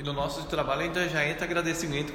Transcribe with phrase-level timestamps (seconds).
[0.00, 2.14] E no nosso trabalho ainda já entra agradecimento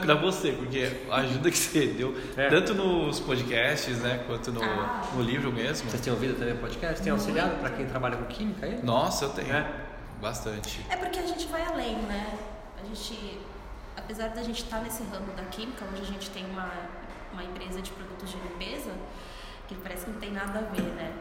[0.00, 2.48] para você, porque a ajuda que você deu, é.
[2.48, 5.02] tanto nos podcasts, né, quanto no, ah.
[5.14, 5.88] no livro mesmo.
[5.88, 7.00] Vocês têm ouvido também o podcast?
[7.00, 8.82] Tem auxiliado para quem trabalha com química aí?
[8.82, 9.54] Nossa, eu tenho.
[9.54, 9.90] É.
[10.20, 10.84] Bastante.
[10.90, 12.36] É porque a gente vai além, né?
[12.82, 13.38] A gente,
[13.96, 16.68] apesar da gente estar tá nesse ramo da química, onde a gente tem uma,
[17.32, 18.90] uma empresa de produtos de limpeza,
[19.68, 21.12] que parece que não tem nada a ver, né?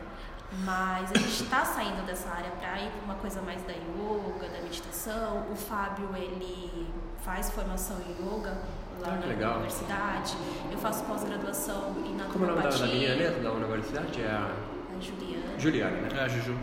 [0.64, 4.50] Mas a gente está saindo dessa área para ir para uma coisa mais da yoga,
[4.50, 5.46] da meditação.
[5.52, 6.88] O Fábio, ele
[7.24, 8.58] faz formação em yoga
[9.00, 9.54] lá ah, na legal.
[9.56, 10.36] universidade.
[10.72, 12.32] Eu faço pós-graduação em naturopatia.
[12.32, 14.22] Como é o nome da, menina mesmo da universidade?
[14.22, 14.52] É a...
[14.98, 15.60] a Juliana.
[15.60, 16.10] Juliana, né?
[16.14, 16.58] É a Juju.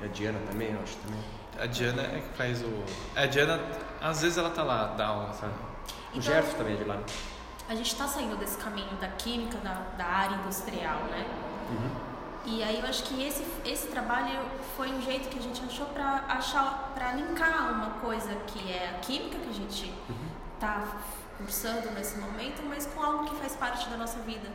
[0.00, 1.20] É a Diana também, eu acho também.
[1.58, 2.84] A Diana é que faz o...
[3.16, 3.60] A Diana,
[4.00, 5.54] às vezes ela tá lá, dá aula, sabe?
[6.10, 7.00] Então, o Gerson também é de lá.
[7.68, 11.26] A gente está saindo desse caminho da química, da, da área industrial, né?
[11.70, 12.05] Uhum.
[12.46, 14.38] E aí eu acho que esse, esse trabalho
[14.76, 18.94] foi um jeito que a gente achou para achar para linkar uma coisa que é
[18.94, 19.92] a química que a gente
[20.54, 21.44] está uhum.
[21.44, 24.48] cursando nesse momento, mas com algo que faz parte da nossa vida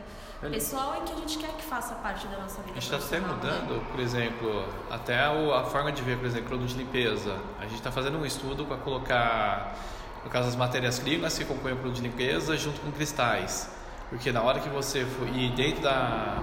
[0.50, 2.72] pessoal e que a gente quer que faça parte da nossa vida.
[2.76, 3.86] A gente está até mudando, né?
[3.90, 7.36] por exemplo, até a forma de ver, por exemplo, produto de limpeza.
[7.60, 9.76] A gente está fazendo um estudo para colocar,
[10.24, 13.70] no caso, as matérias-primas que compõem o produto de limpeza junto com cristais.
[14.08, 16.42] Porque na hora que você for ir dentro da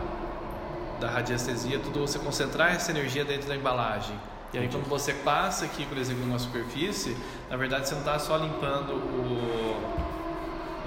[0.99, 4.15] da radiestesia, tudo você concentrar essa energia dentro da embalagem.
[4.53, 7.15] E aí quando você passa aqui, por exemplo, numa superfície,
[7.49, 9.75] na verdade você não está só limpando o,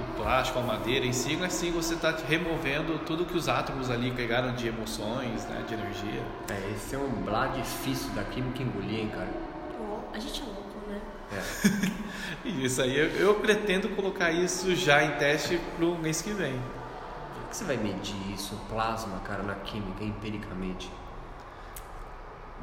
[0.01, 3.89] o, plástico, a madeira em si, mas sim você está removendo tudo que os átomos
[3.89, 6.23] ali pegaram de emoções, né, de energia.
[6.51, 9.31] É, esse é um blá difícil da química engolir, hein, cara?
[9.81, 11.01] Oh, a gente é louco, né?
[11.33, 12.49] É.
[12.65, 16.61] isso aí, eu, eu pretendo colocar isso já em teste pro mês que vem
[17.53, 20.91] que você vai medir isso, plasma, cara, na química, empiricamente?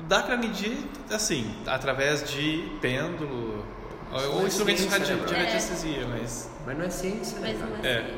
[0.07, 3.63] Dá para medir, assim, através de pêndulo
[4.11, 6.49] ou é instrumentos de, radi de radiestesia, mas...
[6.65, 7.55] Mas não é ciência, né?
[7.59, 8.17] Mas não é, é.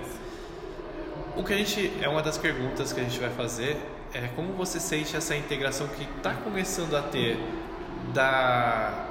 [1.36, 1.92] O que a gente...
[2.02, 3.78] É uma das perguntas que a gente vai fazer
[4.14, 7.38] é como você sente essa integração que está começando a ter
[8.14, 9.08] da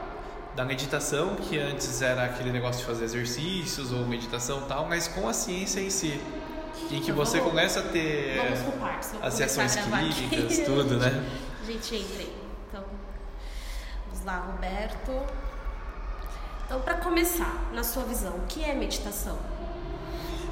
[0.57, 5.29] da meditação, que antes era aquele negócio de fazer exercícios ou meditação tal, mas com
[5.29, 6.21] a ciência em si
[6.91, 8.41] em que você vamos, começa a ter
[9.23, 11.25] as reações químicas, tudo, né?
[11.63, 12.35] A gente entra aí.
[12.69, 12.85] Então,
[14.07, 15.13] vamos lá, Roberto.
[16.67, 19.39] Então, para começar, na sua visão, o que é meditação?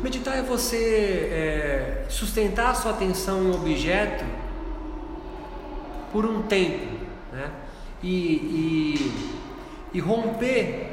[0.00, 4.25] Meditar é você é, sustentar a sua atenção em um objeto
[6.12, 6.87] por um tempo,
[7.33, 7.50] né?
[8.03, 9.38] E, e,
[9.94, 10.88] e romper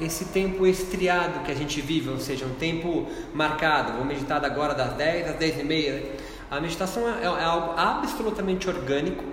[0.00, 3.94] esse tempo estriado que a gente vive, ou seja, um tempo marcado.
[3.94, 6.12] Vou meditar agora das 10 às 10 e meia.
[6.50, 9.24] A meditação é, é algo absolutamente orgânico,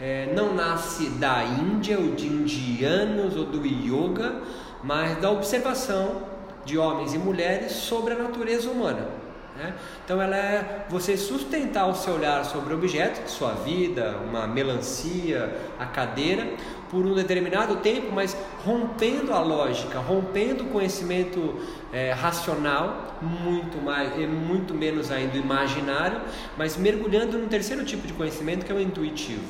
[0.00, 4.42] é, não nasce da Índia ou de indianos ou do yoga,
[4.82, 6.22] mas da observação
[6.64, 9.08] de homens e mulheres sobre a natureza humana.
[9.56, 9.74] Né?
[10.04, 15.52] Então, ela é você sustentar o seu olhar sobre o objeto, sua vida, uma melancia,
[15.80, 16.46] a cadeira,
[16.90, 21.56] por um determinado tempo, mas rompendo a lógica, rompendo o conhecimento
[21.92, 26.20] é, racional, muito mais, muito menos ainda imaginário,
[26.56, 29.44] mas mergulhando num terceiro tipo de conhecimento que é o intuitivo.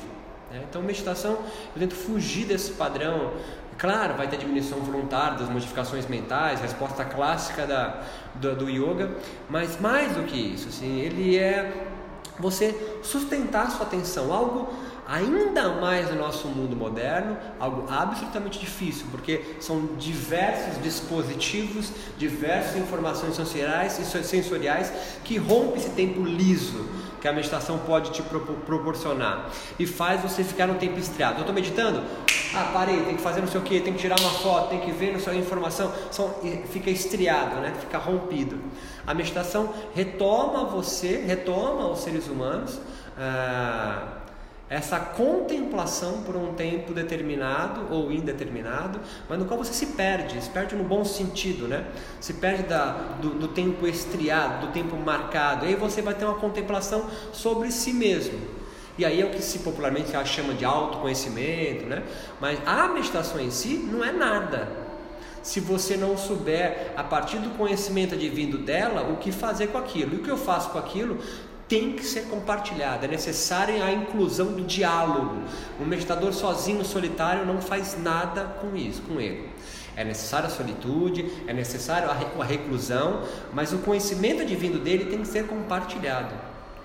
[0.51, 0.61] Né?
[0.69, 1.37] Então, meditação,
[1.75, 3.31] eu tento fugir desse padrão.
[3.77, 8.01] Claro, vai ter diminuição voluntária das modificações mentais, resposta clássica da,
[8.35, 9.11] do, do yoga,
[9.49, 11.87] mas mais do que isso, assim, ele é
[12.37, 14.73] você sustentar sua atenção, algo
[15.09, 23.35] ainda mais no nosso mundo moderno, algo absolutamente difícil, porque são diversos dispositivos, diversas informações
[23.35, 24.93] sensoriais e sensoriais
[25.23, 26.87] que rompem esse tempo liso
[27.19, 31.37] que a meditação pode te proporcionar e faz você ficar no tempo estriado.
[31.37, 32.03] Eu estou meditando,
[32.53, 34.79] ah, parei, tem que fazer não sei o que, tem que tirar uma foto, tem
[34.79, 36.35] que ver não sei, informação, são,
[36.69, 37.73] fica estriado, né?
[37.79, 38.59] fica rompido.
[39.05, 42.79] A meditação retoma você, retoma os seres humanos.
[43.17, 44.18] Ah,
[44.69, 50.49] essa contemplação por um tempo determinado ou indeterminado, mas no qual você se perde, se
[50.49, 51.87] perde no bom sentido, né?
[52.21, 55.65] Se perde da, do, do tempo estriado, do tempo marcado.
[55.65, 58.39] E aí você vai ter uma contemplação sobre si mesmo.
[58.95, 62.03] E aí é o que se popularmente chama de autoconhecimento, né?
[62.39, 64.67] Mas a meditação em si não é nada.
[65.41, 70.15] Se você não souber, a partir do conhecimento advindo dela, o que fazer com aquilo.
[70.15, 71.17] E o que eu faço com aquilo
[71.69, 75.43] tem que ser compartilhada, é necessária a inclusão do diálogo.
[75.79, 79.47] Um meditador sozinho, solitário, não faz nada com isso, com ele.
[79.95, 83.21] É necessária a solitude, é necessário a reclusão,
[83.53, 86.33] mas o conhecimento divino dele tem que ser compartilhado.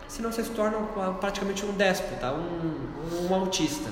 [0.07, 0.79] Senão você se torna
[1.15, 3.89] praticamente um déspota, um, um autista.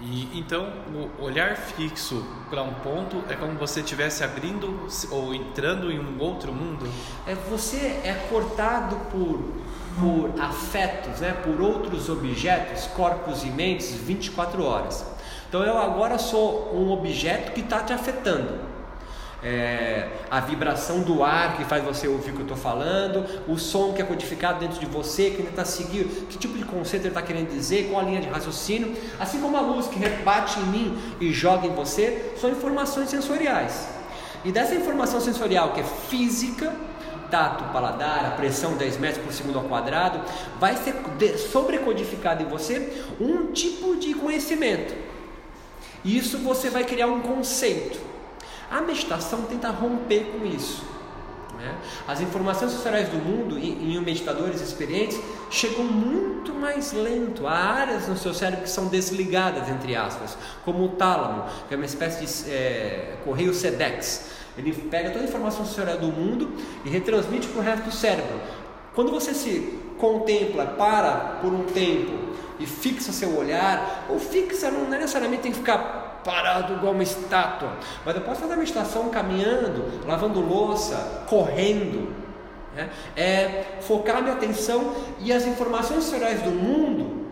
[0.00, 0.72] E então
[1.18, 6.20] o olhar fixo para um ponto é como você estivesse abrindo ou entrando em um
[6.20, 6.86] outro mundo.
[7.26, 9.64] É você é cortado por
[9.98, 15.06] por afetos, né, por outros objetos, corpos e mentes 24 horas.
[15.48, 18.73] Então eu agora sou um objeto que está te afetando
[19.44, 23.58] é, a vibração do ar que faz você ouvir o que eu estou falando, o
[23.58, 27.02] som que é codificado dentro de você, que ele está seguindo, que tipo de conceito
[27.02, 30.58] ele está querendo dizer, qual a linha de raciocínio, assim como a luz que rebate
[30.58, 33.86] em mim e joga em você, são informações sensoriais.
[34.44, 36.72] E dessa informação sensorial que é física,
[37.30, 40.20] tato, paladar, a pressão 10 metros por segundo ao quadrado,
[40.58, 40.94] vai ser
[41.38, 44.94] sobrecodificado em você um tipo de conhecimento.
[46.04, 48.13] Isso você vai criar um conceito.
[48.70, 50.84] A meditação tenta romper com isso.
[51.58, 51.74] Né?
[52.06, 55.18] As informações sensoriais do mundo, em, em meditadores experientes,
[55.50, 57.46] chegam muito mais lento.
[57.46, 61.76] Há áreas no seu cérebro que são desligadas, entre aspas, como o tálamo, que é
[61.76, 64.30] uma espécie de é, correio SEDEX.
[64.56, 66.52] Ele pega toda a informação sensorial do mundo
[66.84, 68.40] e retransmite para o resto do cérebro.
[68.94, 74.88] Quando você se contempla, para por um tempo e fixa seu olhar, ou fixa não
[74.88, 77.72] necessariamente tem que ficar parado igual uma estátua.
[78.04, 82.14] Mas eu posso fazer meditação caminhando, lavando louça, correndo.
[82.74, 82.90] Né?
[83.16, 87.24] É focar minha atenção e as informações sensoriais do mundo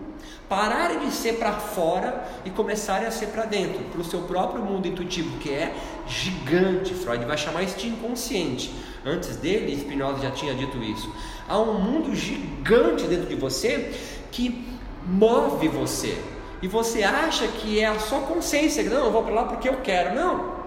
[0.49, 4.62] pararem de ser para fora e começarem a ser para dentro, para o seu próprio
[4.62, 5.75] mundo intuitivo, que é
[6.06, 6.93] gigante.
[6.93, 8.71] Freud vai chamar isso de inconsciente.
[9.05, 11.11] Antes dele, Spinoza já tinha dito isso.
[11.49, 13.94] Há um mundo gigante dentro de você
[14.31, 14.69] que
[15.06, 16.17] move você,
[16.62, 19.79] e você acha que é a sua consciência, não, eu vou para lá porque eu
[19.82, 20.14] quero.
[20.14, 20.62] Não.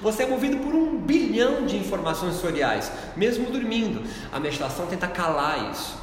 [0.00, 4.08] Você é movido por um bilhão de informações sensoriais, mesmo dormindo.
[4.32, 5.98] A meditação tenta calar isso.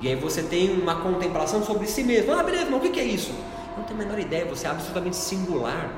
[0.00, 2.32] E aí você tem uma contemplação sobre si mesmo.
[2.32, 3.32] Ah, beleza, mas o que é isso?
[3.76, 5.90] Não tem a menor ideia, você é absolutamente singular.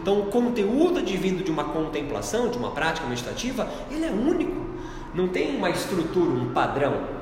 [0.00, 4.66] Então, o conteúdo advindo de uma contemplação, de uma prática meditativa, ele é único.
[5.14, 7.17] Não tem uma estrutura, um padrão.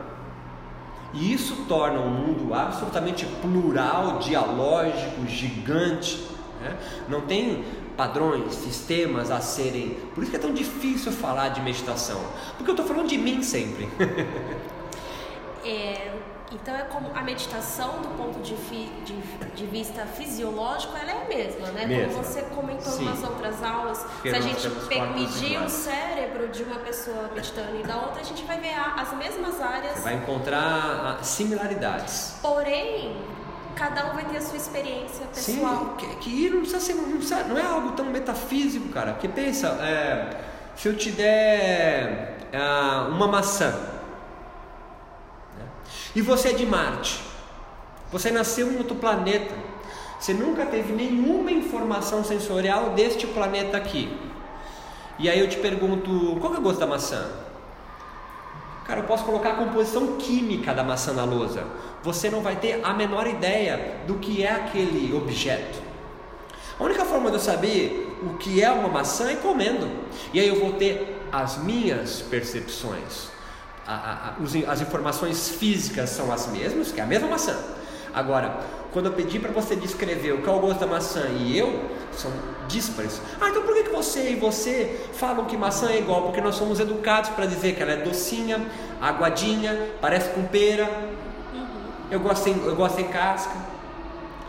[1.16, 6.28] E isso torna o mundo absolutamente plural, dialógico, gigante.
[6.60, 6.76] Né?
[7.08, 7.64] Não tem
[7.96, 9.96] padrões, sistemas a serem.
[10.14, 12.20] Por isso que é tão difícil falar de meditação.
[12.56, 13.88] Porque eu estou falando de mim sempre.
[15.64, 16.12] é,
[16.52, 19.16] então é como a meditação do ponto de, fi, de,
[19.54, 21.86] de, vista fisiológico, ela é a mesma, né?
[21.86, 22.12] Mesma.
[22.12, 23.04] Como você comentou Sim.
[23.04, 24.68] nas outras aulas, Porque se a gente
[25.14, 29.12] medir o cérebro de uma pessoa meditando e da outra, a gente vai ver as
[29.14, 29.94] mesmas áreas.
[29.94, 32.36] Você vai encontrar similaridades.
[32.40, 33.16] Porém,
[33.74, 35.96] cada um vai ter a sua experiência pessoal.
[35.98, 39.12] Sim, que, que não, precisa ser, não, precisa, não, é algo tão metafísico, cara.
[39.12, 40.30] Porque pensa, é,
[40.76, 42.60] se eu te der é,
[43.10, 43.95] uma maçã
[46.16, 47.20] e você é de Marte.
[48.10, 49.54] Você nasceu em outro planeta.
[50.18, 54.16] Você nunca teve nenhuma informação sensorial deste planeta aqui.
[55.18, 57.32] E aí eu te pergunto, qual é o gosto da maçã?
[58.86, 61.64] Cara, eu posso colocar a composição química da maçã na lousa.
[62.02, 65.82] Você não vai ter a menor ideia do que é aquele objeto.
[66.80, 69.86] A única forma de eu saber o que é uma maçã é comendo.
[70.32, 73.35] E aí eu vou ter as minhas percepções
[73.86, 77.56] a, a, as informações físicas são as mesmas, que é a mesma maçã.
[78.12, 78.58] Agora,
[78.92, 81.84] quando eu pedi para você descrever o que é o gosto da maçã e eu,
[82.12, 82.32] são
[82.66, 83.20] díspares.
[83.40, 86.22] Ah, então por que, que você e você falam que maçã é igual?
[86.22, 88.66] Porque nós somos educados para dizer que ela é docinha,
[89.00, 90.88] aguadinha, parece com pera.
[91.52, 91.66] Uhum.
[92.10, 93.54] Eu gosto sem, eu gosto sem casca.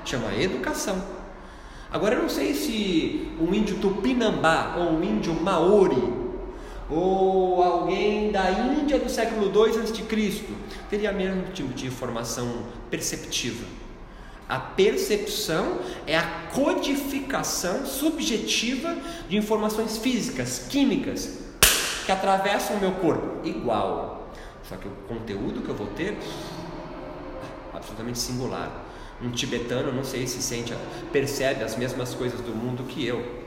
[0.06, 1.04] Chama educação.
[1.92, 6.27] Agora eu não sei se um índio tupinambá ou um índio maori
[6.90, 10.44] ou alguém da Índia do século II a.C.
[10.90, 13.66] teria mesmo tipo de informação perceptiva.
[14.48, 18.96] A percepção é a codificação subjetiva
[19.28, 21.40] de informações físicas, químicas,
[22.06, 24.32] que atravessam o meu corpo, igual.
[24.64, 26.18] Só que o conteúdo que eu vou ter
[27.74, 28.86] absolutamente singular.
[29.22, 30.74] Um tibetano, não sei se sente,
[31.12, 33.47] percebe as mesmas coisas do mundo que eu.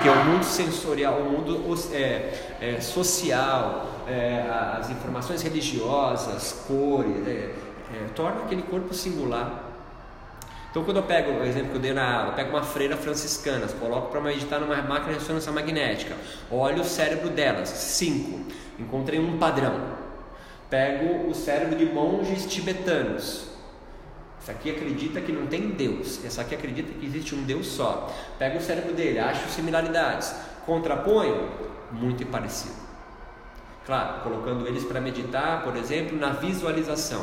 [0.00, 4.46] Porque o mundo sensorial, o mundo é, é, social, é,
[4.78, 7.50] as informações religiosas, cores, é,
[7.92, 9.62] é, torna aquele corpo singular.
[10.70, 13.66] Então, quando eu pego, o exemplo que eu dei na aula, pego uma freira franciscana,
[13.78, 16.16] coloco para meditar numa máquina de ressonância magnética,
[16.50, 18.40] olho o cérebro delas, cinco,
[18.78, 19.82] encontrei um padrão.
[20.70, 23.49] Pego o cérebro de monges tibetanos,
[24.40, 26.24] essa aqui acredita que não tem Deus.
[26.24, 28.10] Essa aqui acredita que existe um Deus só.
[28.38, 30.34] Pega o cérebro dele, acha similaridades.
[30.64, 31.48] Contraponho,
[31.92, 32.74] muito parecido.
[33.84, 37.22] Claro, colocando eles para meditar, por exemplo, na visualização.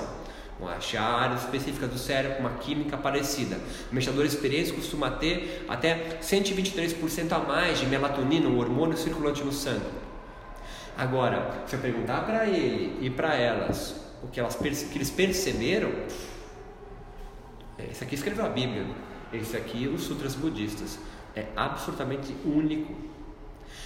[0.75, 3.57] achar áreas específicas do cérebro com uma química parecida.
[3.91, 9.51] O meditador experiência costuma ter até 123% a mais de melatonina, um hormônio circulante no
[9.51, 9.86] sangue.
[10.95, 15.91] Agora, se eu perguntar para ele e para elas o que, elas, que eles perceberam,
[17.84, 18.86] esse aqui escreveu a Bíblia,
[19.31, 20.98] esse aqui os sutras budistas,
[21.36, 22.93] é absolutamente único.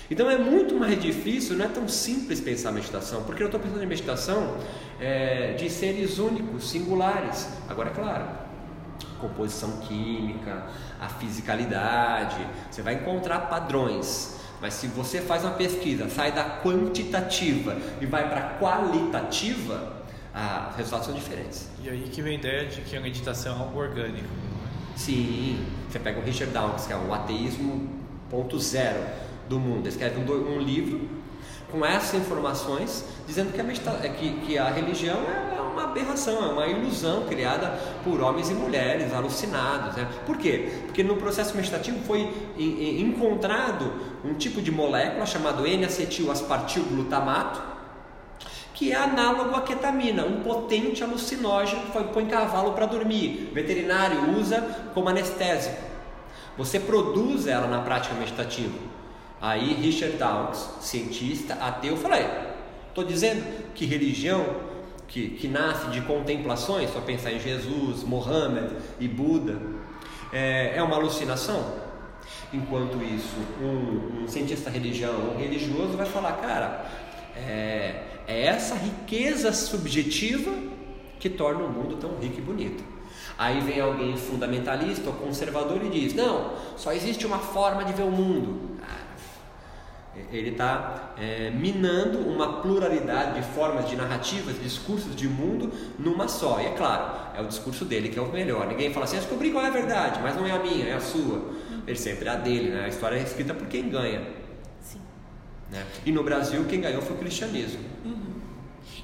[0.09, 3.83] Então é muito mais difícil, não é tão simples pensar meditação, porque eu estou pensando
[3.83, 4.57] em meditação
[4.99, 7.47] é, de seres únicos, singulares.
[7.69, 8.25] Agora, é claro,
[9.19, 10.65] composição química,
[10.99, 14.37] a fisicalidade, você vai encontrar padrões.
[14.59, 20.00] Mas se você faz uma pesquisa, sai da quantitativa e vai para a qualitativa,
[20.33, 21.67] ah, os resultados são diferentes.
[21.83, 24.29] E aí que vem a ideia de que a meditação é algo orgânico.
[24.95, 27.89] Sim, você pega o Richard Dawkins, que é o ateísmo
[28.29, 29.01] ponto zero
[29.49, 31.09] do mundo, ele escreve um, um livro
[31.71, 36.43] com essas informações, dizendo que a, medita é que, que a religião é uma aberração,
[36.43, 37.69] é uma ilusão criada
[38.03, 39.95] por homens e mulheres alucinados.
[39.95, 40.05] Né?
[40.25, 40.81] Por quê?
[40.85, 47.70] Porque no processo meditativo foi encontrado um tipo de molécula chamado N-acetil-aspartil-glutamato,
[48.81, 53.49] que é análogo à ketamina, um potente alucinógeno que põe cavalo para dormir.
[53.51, 54.59] O veterinário usa
[54.91, 55.77] como anestésico.
[56.57, 58.75] Você produz ela na prática meditativa.
[59.39, 62.25] Aí Richard Dawkins, cientista ateu, falei:
[62.89, 63.45] estou dizendo
[63.75, 64.43] que religião
[65.07, 69.61] que, que nasce de contemplações, só pensar em Jesus, Mohammed e Buda,
[70.33, 71.63] é, é uma alucinação?
[72.51, 76.89] Enquanto isso, um, um cientista religião, um religioso vai falar, cara,
[77.35, 80.51] é, é essa riqueza subjetiva
[81.19, 82.83] que torna o mundo tão rico e bonito.
[83.37, 88.03] Aí vem alguém fundamentalista ou conservador e diz: não, só existe uma forma de ver
[88.03, 88.71] o mundo.
[90.31, 96.59] Ele está é, minando uma pluralidade de formas, de narrativas, discursos de mundo numa só.
[96.59, 98.67] E é claro, é o discurso dele que é o melhor.
[98.67, 100.93] Ninguém fala assim, eu descobri qual é a verdade, mas não é a minha, é
[100.93, 101.41] a sua.
[101.87, 102.85] Ele sempre é a dele, né?
[102.85, 104.21] a história é escrita por quem ganha.
[104.81, 104.99] Sim.
[105.71, 105.83] Né?
[106.05, 107.79] E no Brasil, quem ganhou foi o cristianismo.
[108.05, 108.20] Uhum.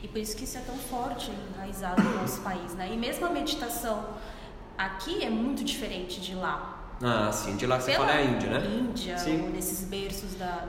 [0.03, 2.73] E por isso que isso é tão forte, enraizado no nosso país.
[2.75, 2.91] Né?
[2.93, 4.05] E mesmo a meditação
[4.77, 6.95] aqui é muito diferente de lá.
[7.01, 8.65] Ah, sim, de lá que você fala é a Índia, né?
[8.65, 9.49] Índia, sim.
[9.53, 10.65] nesses berços da,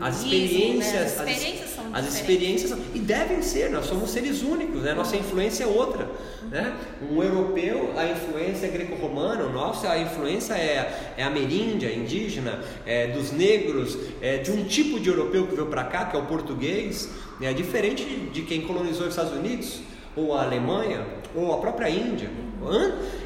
[0.00, 1.00] as experiências, né?
[1.02, 4.94] as experiências as, são as experiências são, e devem ser, nós somos seres únicos, né?
[4.94, 6.08] Nossa influência é outra,
[6.50, 6.74] né?
[7.10, 13.08] Um europeu, a influência é greco-romana, o nosso a influência é, é ameríndia, indígena, é
[13.08, 16.24] dos negros, é de um tipo de europeu que veio para cá, que é o
[16.24, 19.80] português, é diferente de, quem colonizou os Estados Unidos
[20.16, 22.30] ou a Alemanha ou a própria Índia.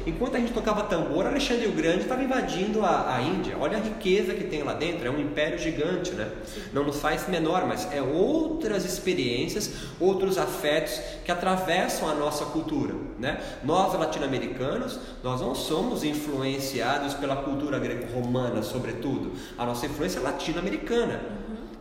[0.05, 3.55] Enquanto a gente tocava tambor, Alexandre o Grande estava invadindo a, a, Índia.
[3.59, 6.29] Olha a riqueza que tem lá dentro, é um império gigante, né?
[6.73, 12.95] Não nos faz menor, mas é outras experiências, outros afetos que atravessam a nossa cultura,
[13.17, 13.39] né?
[13.63, 19.31] Nós latino-americanos, nós não somos influenciados pela cultura greco-romana, sobretudo.
[19.57, 21.21] A nossa influência é latino-americana.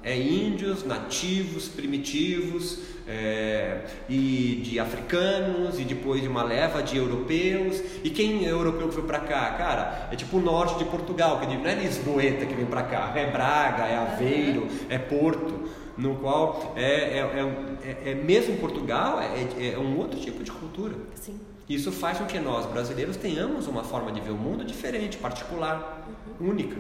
[0.03, 2.79] É índios, nativos, primitivos,
[3.09, 7.83] é, e de africanos e depois de uma leva de europeus.
[8.05, 9.51] E quem é europeu que foi para cá?
[9.55, 13.13] Cara, é tipo o norte de Portugal, que não é Lisboeta que vem para cá,
[13.17, 19.73] é Braga, é Aveiro, é Porto, no qual é, é, é, é mesmo Portugal é,
[19.73, 20.95] é, um outro tipo de cultura.
[21.15, 21.41] Sim.
[21.69, 26.07] Isso faz com que nós brasileiros tenhamos uma forma de ver o mundo diferente, particular,
[26.41, 26.51] uhum.
[26.51, 26.77] única.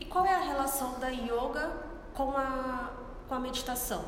[0.00, 1.87] E qual é a relação da yoga
[2.18, 2.90] com a,
[3.28, 4.04] com a meditação?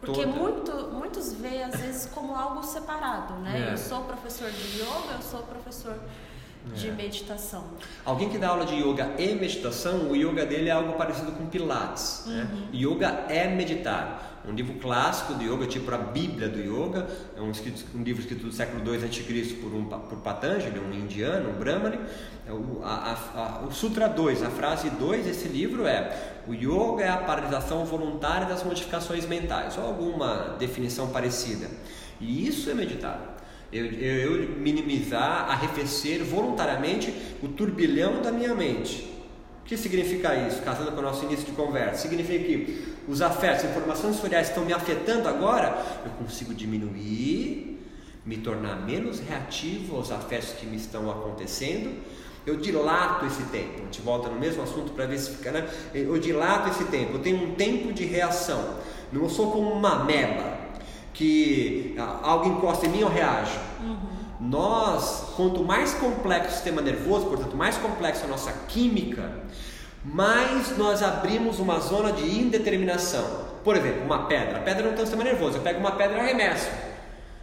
[0.00, 3.66] Porque muito, muitos veem às vezes como algo separado, né?
[3.68, 3.72] É.
[3.72, 5.98] Eu sou professor de yoga, eu sou professor
[6.72, 6.92] de é.
[6.92, 7.64] meditação.
[8.04, 11.46] Alguém que dá aula de yoga e meditação, o yoga dele é algo parecido com
[11.46, 12.24] Pilates.
[12.26, 12.48] Né?
[12.48, 12.60] Uhum.
[12.60, 12.68] Né?
[12.72, 14.37] Yoga é meditar.
[14.48, 17.52] Um livro clássico de yoga, tipo a Bíblia do Yoga, é um,
[17.94, 19.58] um livro escrito do século II a.C.
[19.60, 21.98] por, um, por Patanjali, um indiano, um brahmane.
[22.46, 27.04] É o, a, a, o Sutra 2, a frase 2 desse livro é: O yoga
[27.04, 31.68] é a paralisação voluntária das modificações mentais, ou alguma definição parecida.
[32.18, 33.36] E isso é meditar.
[33.70, 39.17] Eu, eu, eu minimizar, arrefecer voluntariamente o turbilhão da minha mente.
[39.68, 40.62] Que significa isso?
[40.62, 42.00] Casando com o nosso início de conversa.
[42.00, 47.78] Significa que os afetos, as informações sensoriais estão me afetando agora, eu consigo diminuir,
[48.24, 51.94] me tornar menos reativo aos afetos que me estão acontecendo.
[52.46, 53.80] Eu dilato esse tempo.
[53.80, 55.52] A gente volta no mesmo assunto para ver se fica.
[55.52, 55.68] Né?
[55.92, 57.18] Eu dilato esse tempo.
[57.18, 58.78] Eu tenho um tempo de reação.
[59.12, 60.56] Não sou como uma meba
[61.12, 63.58] que algo encosta em mim eu reajo.
[63.82, 63.97] Uhum.
[64.40, 69.32] Nós, quanto mais complexo o sistema nervoso, portanto, mais complexa a nossa química,
[70.04, 73.48] mais nós abrimos uma zona de indeterminação.
[73.64, 74.58] Por exemplo, uma pedra.
[74.58, 75.58] A pedra não tem um sistema nervoso.
[75.58, 76.70] Eu pego uma pedra e arremesso.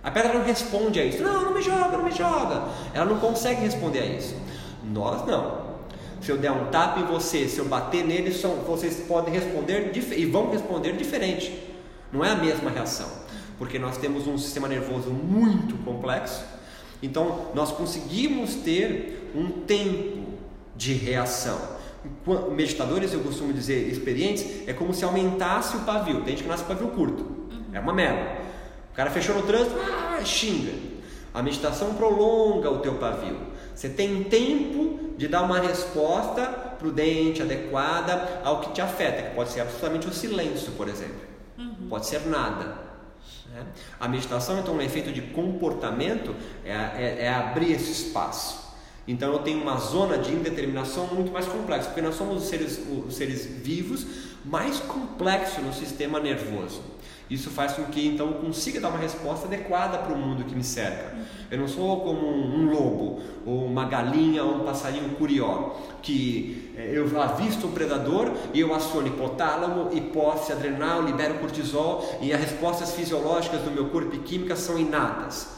[0.01, 1.21] A pedra não responde a isso.
[1.21, 2.63] Não, não me joga, não me joga.
[2.93, 4.35] Ela não consegue responder a isso.
[4.83, 5.65] Nós não.
[6.21, 8.31] Se eu der um tapa em você, se eu bater nele,
[8.65, 11.61] vocês podem responder e vão responder diferente.
[12.11, 13.07] Não é a mesma reação,
[13.59, 16.43] porque nós temos um sistema nervoso muito complexo.
[17.05, 20.25] Então, nós conseguimos ter um tempo
[20.75, 21.75] de reação
[22.51, 26.21] meditadores, eu costumo dizer, experientes, é como se aumentasse o pavio.
[26.21, 27.25] Tem gente que nasce com pavio curto.
[27.73, 28.41] É uma merda.
[28.91, 30.73] O cara fechou no trânsito, ah, xinga.
[31.33, 33.37] A meditação prolonga o teu pavio.
[33.73, 36.45] Você tem tempo de dar uma resposta
[36.79, 41.19] prudente, adequada ao que te afeta, que pode ser absolutamente o silêncio, por exemplo.
[41.57, 41.87] Uhum.
[41.89, 42.85] Pode ser nada.
[43.53, 43.65] Né?
[43.99, 48.65] A meditação, então, um efeito de comportamento é, é, é abrir esse espaço.
[49.07, 52.79] Então eu tenho uma zona de indeterminação muito mais complexa, porque nós somos os seres,
[53.07, 54.05] os seres vivos
[54.43, 56.81] mais complexos no sistema nervoso.
[57.29, 60.63] Isso faz com que então consiga dar uma resposta adequada para o mundo que me
[60.63, 61.15] cerca.
[61.49, 66.91] Eu não sou como um, lobo, ou uma galinha, ou um passarinho curió, que eh,
[66.93, 72.93] eu avisto um predador e eu aciono hipotálamo, hipófise, adrenal, libero cortisol e as respostas
[72.93, 75.55] fisiológicas do meu corpo e químicas são inatas.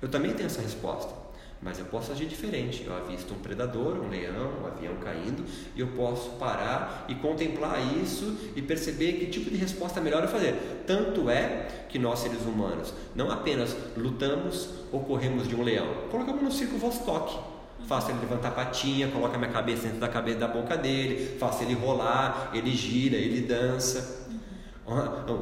[0.00, 1.19] Eu também tenho essa resposta.
[1.62, 2.84] Mas eu posso agir diferente.
[2.86, 5.44] Eu avisto um predador, um leão, um avião caindo,
[5.76, 10.28] e eu posso parar e contemplar isso e perceber que tipo de resposta melhor eu
[10.28, 10.82] fazer.
[10.86, 16.42] Tanto é que nós, seres humanos, não apenas lutamos ou corremos de um leão, colocamos
[16.42, 17.38] no circo Vostok.
[17.86, 21.62] Faço ele levantar a patinha, coloca minha cabeça dentro da cabeça da boca dele, faço
[21.62, 24.28] ele rolar, ele gira, ele dança.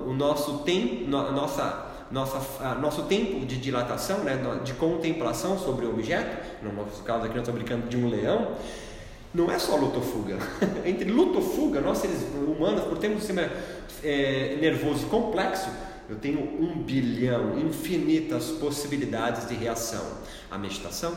[0.06, 6.38] O nosso tempo, nossa nossa, nosso tempo de dilatação, né, de contemplação sobre o objeto,
[6.62, 8.56] no nosso caso aqui nós estamos brincando de um leão,
[9.34, 10.38] não é só luta ou fuga.
[10.86, 13.50] Entre luta ou fuga, nós seres humanos, por termos um sistema
[14.02, 15.68] é, nervoso complexo,
[16.08, 20.04] eu tenho um bilhão, infinitas possibilidades de reação.
[20.50, 21.14] A meditação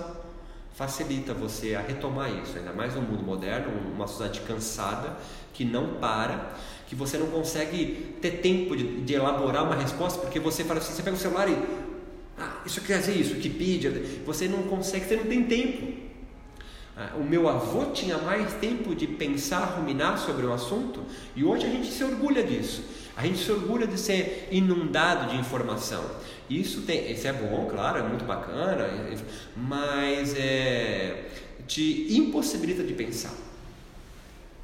[0.74, 5.18] facilita você a retomar isso, ainda mais no mundo moderno, uma sociedade cansada
[5.54, 6.54] que não para
[6.88, 10.92] que você não consegue ter tempo de, de elaborar uma resposta, porque você fala assim,
[10.94, 11.58] você pega o celular e
[12.38, 13.92] ah, isso quer dizer isso, Wikipedia,
[14.26, 15.94] você não consegue, você não tem tempo.
[16.98, 21.02] Ah, o meu avô tinha mais tempo de pensar, ruminar sobre o assunto,
[21.36, 22.84] e hoje a gente se orgulha disso.
[23.16, 26.04] A gente se orgulha de ser inundado de informação.
[26.60, 28.90] Isso, tem, isso é bom, claro, é muito bacana,
[29.56, 31.26] mas é,
[31.68, 33.34] te impossibilita de pensar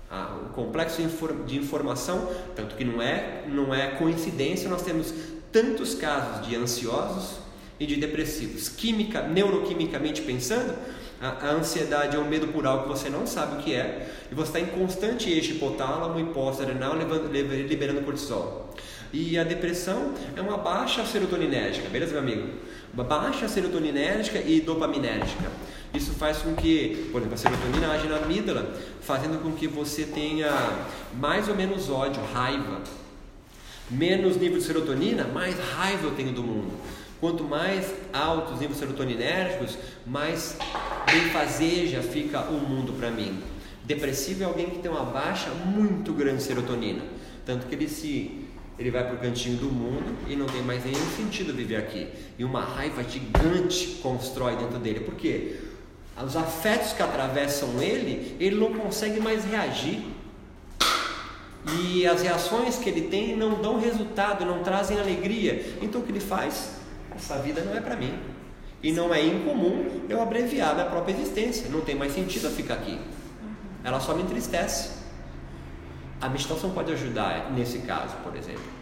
[0.10, 1.02] o complexo
[1.46, 5.14] de informação, tanto que não é, não é coincidência, nós temos
[5.52, 7.40] tantos casos de ansiosos
[7.80, 8.70] e de depressivos.
[8.70, 10.74] Química, neuroquimicamente pensando,
[11.20, 14.10] a, a ansiedade é um medo por algo que você não sabe o que é,
[14.32, 18.74] e você está em constante eixo hipotálamo, hipófise adrenal, liberando cortisol.
[19.20, 22.50] E a depressão é uma baixa serotoninérgica, beleza, meu amigo?
[22.94, 25.50] Uma baixa serotoninérgica e dopaminérgica.
[25.92, 30.04] Isso faz com que, por exemplo, a serotonina age na amígdala, fazendo com que você
[30.04, 30.52] tenha
[31.16, 32.82] mais ou menos ódio, raiva.
[33.90, 36.74] Menos nível de serotonina, mais raiva eu tenho do mundo.
[37.20, 40.60] Quanto mais altos os níveis serotoninérgicos, mais
[41.12, 43.42] benfazeja fica o mundo para mim.
[43.84, 47.02] Depressivo é alguém que tem uma baixa muito grande de serotonina,
[47.44, 48.46] tanto que ele se
[48.78, 52.08] ele vai para o cantinho do mundo e não tem mais nenhum sentido viver aqui.
[52.38, 55.00] E uma raiva gigante constrói dentro dele.
[55.00, 55.58] Por quê?
[56.26, 60.04] os afetos que atravessam ele, ele não consegue mais reagir.
[61.80, 65.78] E as reações que ele tem não dão resultado, não trazem alegria.
[65.82, 66.78] Então o que ele faz?
[67.16, 68.18] Essa vida não é para mim.
[68.82, 71.70] E não é incomum eu abreviar minha própria existência.
[71.70, 73.00] Não tem mais sentido eu ficar aqui.
[73.84, 74.97] Ela só me entristece.
[76.20, 78.78] A meditação pode ajudar nesse caso, por exemplo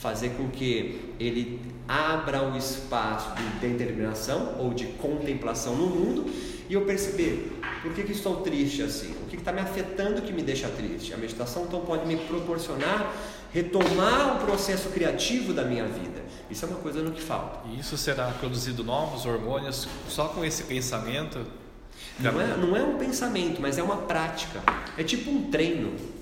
[0.00, 6.30] fazer com que ele abra um espaço de determinação ou de contemplação no mundo
[6.68, 10.32] e eu perceber por que, que estou triste assim, o que está me afetando que
[10.32, 11.12] me deixa triste.
[11.14, 13.12] A meditação então pode me proporcionar
[13.52, 16.22] retomar o processo criativo da minha vida.
[16.50, 17.66] Isso é uma coisa no que falta.
[17.68, 21.46] E isso será produzido novos hormônios só com esse pensamento?
[22.20, 24.62] Não é, não é um pensamento, mas é uma prática.
[24.98, 26.17] É tipo um treino.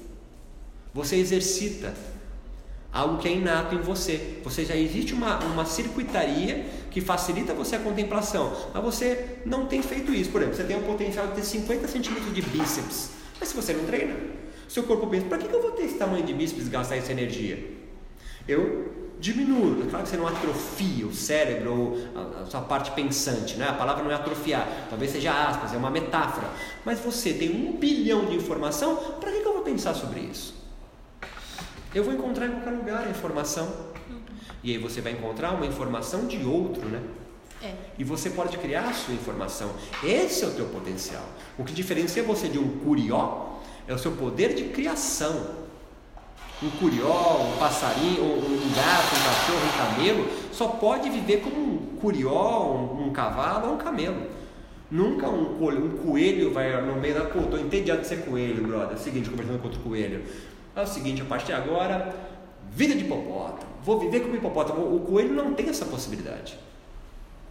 [0.97, 1.93] Você exercita
[2.91, 4.41] algo que é inato em você.
[4.43, 9.83] Você já existe uma, uma circuitaria que facilita você a contemplação, mas você não tem
[9.83, 10.31] feito isso.
[10.31, 13.75] Por exemplo, você tem o potencial de ter 50 centímetros de bíceps, mas se você
[13.75, 14.17] não treina,
[14.67, 17.13] seu corpo pensa: para que, que eu vou ter esse tamanho de bíceps gastar essa
[17.13, 17.63] energia?
[18.49, 19.83] Eu diminuo.
[19.83, 23.69] É claro que você não atrofia o cérebro ou a, a, sua parte pensante, né?
[23.69, 26.49] A palavra não é atrofiar, talvez seja aspas, é uma metáfora.
[26.87, 30.65] Mas você tem um bilhão de informação, para que, que eu vou pensar sobre isso?
[31.95, 33.73] Eu vou encontrar em qualquer lugar a informação.
[34.63, 37.01] E aí você vai encontrar uma informação de outro, né?
[37.63, 37.75] É.
[37.99, 39.71] E você pode criar a sua informação.
[40.05, 41.25] Esse é o teu potencial.
[41.59, 45.67] O que diferencia você de um curió é o seu poder de criação.
[46.63, 51.97] Um curió, um passarinho, um gato, um cachorro, um camelo, só pode viver como um
[52.01, 54.27] curió, um, um cavalo ou um camelo.
[54.91, 57.25] Nunca um, um coelho vai no meio da.
[57.25, 58.93] Pô, tô entediado de ser coelho, brother.
[58.93, 60.23] É o seguinte, conversando com outro coelho.
[60.77, 62.15] É o seguinte, a partir de agora,
[62.71, 63.73] vida de hipopótamo.
[63.83, 64.95] Vou viver como hipopótamo.
[64.95, 66.59] O coelho não tem essa possibilidade.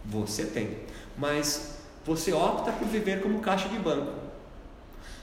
[0.04, 0.76] Você tem.
[1.18, 4.12] Mas você opta por viver como caixa de banco.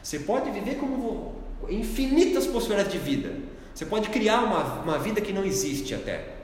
[0.02, 1.36] Você pode viver como
[1.70, 3.38] infinitas possibilidades de vida.
[3.74, 6.36] Você pode criar uma, uma vida que não existe até.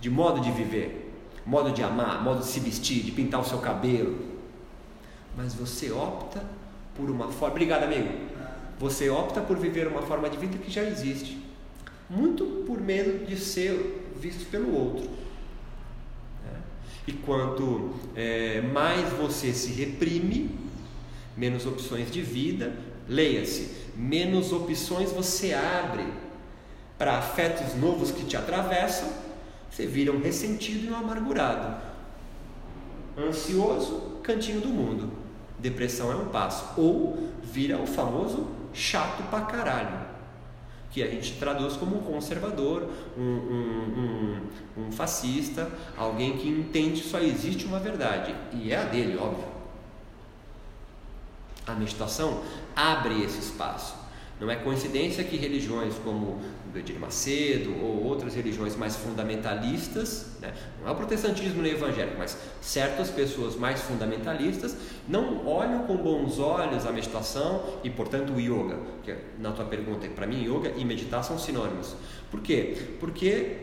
[0.00, 1.12] De modo de viver,
[1.44, 4.18] modo de amar, modo de se vestir, de pintar o seu cabelo.
[5.36, 6.42] Mas você opta
[6.94, 7.54] por uma forma.
[7.54, 8.08] Obrigado, amigo.
[8.78, 11.38] Você opta por viver uma forma de vida que já existe.
[12.08, 15.08] Muito por medo de ser visto pelo outro.
[17.06, 20.50] E quanto é, mais você se reprime,
[21.36, 22.74] menos opções de vida,
[23.08, 26.04] leia-se, menos opções você abre
[26.98, 29.08] para afetos novos que te atravessam,
[29.70, 31.80] você vira um ressentido e um amargurado.
[33.16, 35.10] Ansioso, cantinho do mundo.
[35.58, 36.80] Depressão é um passo.
[36.80, 40.16] Ou vira o famoso chato pra caralho
[40.90, 44.40] que a gente traduz como um conservador, um, um,
[44.78, 49.18] um, um fascista, alguém que entende que só existe uma verdade, e é a dele,
[49.18, 49.44] óbvio.
[51.66, 52.42] A meditação
[52.74, 53.95] abre esse espaço.
[54.38, 56.40] Não é coincidência que religiões como
[56.74, 60.52] o Edir Macedo ou outras religiões mais fundamentalistas, né?
[60.80, 64.76] não é o protestantismo nem o evangélico, mas certas pessoas mais fundamentalistas
[65.08, 68.78] não olham com bons olhos a meditação e, portanto, o yoga.
[69.02, 71.94] Que na tua pergunta, para mim, yoga e meditar são sinônimos.
[72.30, 72.76] Por quê?
[73.00, 73.56] Porque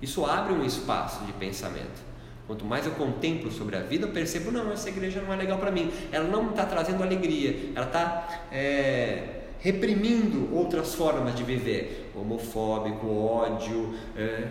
[0.00, 2.12] isso abre um espaço de pensamento.
[2.46, 5.58] Quanto mais eu contemplo sobre a vida, eu percebo, não, essa igreja não é legal
[5.58, 5.92] para mim.
[6.10, 13.94] Ela não está trazendo alegria, ela está é, reprimindo outras formas de viver, homofóbico, ódio,
[14.16, 14.48] é,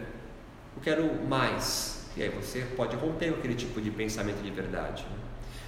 [0.76, 2.08] eu quero mais.
[2.16, 5.04] E aí você pode romper aquele tipo de pensamento de verdade.
[5.04, 5.18] Né?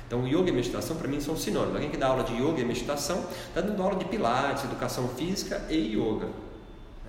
[0.08, 1.76] Então, yoga e meditação para mim são sinônimos.
[1.76, 5.62] Alguém que dá aula de yoga e meditação está dando aula de pilates, educação física
[5.70, 6.30] e yoga.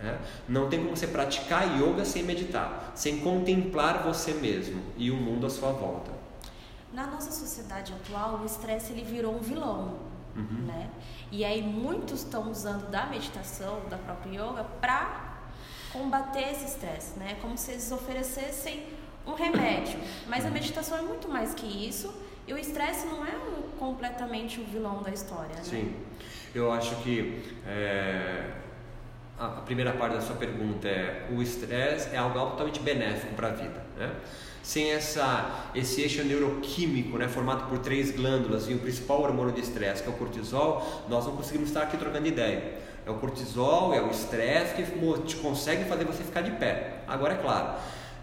[0.03, 0.19] Né?
[0.49, 5.47] Não tem como você praticar yoga sem meditar, sem contemplar você mesmo e o mundo
[5.47, 6.11] à sua volta.
[6.93, 9.97] Na nossa sociedade atual, o estresse ele virou um vilão,
[10.37, 10.67] uhum.
[10.67, 10.91] né?
[11.31, 15.35] E aí muitos estão usando da meditação, da própria yoga, para
[15.93, 17.37] combater esse estresse, né?
[17.41, 18.87] Como se eles oferecessem
[19.27, 19.99] um remédio.
[20.27, 22.13] Mas a meditação é muito mais que isso.
[22.47, 25.63] E o estresse não é um, completamente o vilão da história, né?
[25.63, 25.95] Sim.
[26.55, 28.51] Eu acho que é,
[29.39, 33.53] a primeira parte da sua pergunta é o estresse é algo altamente benéfico para a
[33.53, 34.15] vida, né?
[34.65, 39.61] Sem essa, esse eixo neuroquímico né, formado por três glândulas e o principal hormônio de
[39.61, 42.79] estresse, que é o cortisol, nós não conseguimos estar aqui trocando ideia.
[43.07, 44.83] É o cortisol, é o estresse que
[45.27, 47.03] te consegue fazer você ficar de pé.
[47.07, 47.75] Agora, é claro,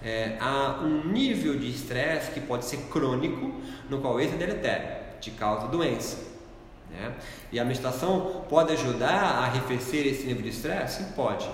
[0.03, 4.87] é, há um nível de estresse que pode ser crônico, no qual esse é deletério,
[5.19, 6.17] te causa doença.
[6.89, 7.13] Né?
[7.51, 11.03] E a meditação pode ajudar a arrefecer esse nível de estresse?
[11.15, 11.47] Pode.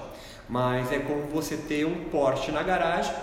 [0.48, 3.14] Mas é como você ter um Porsche na garagem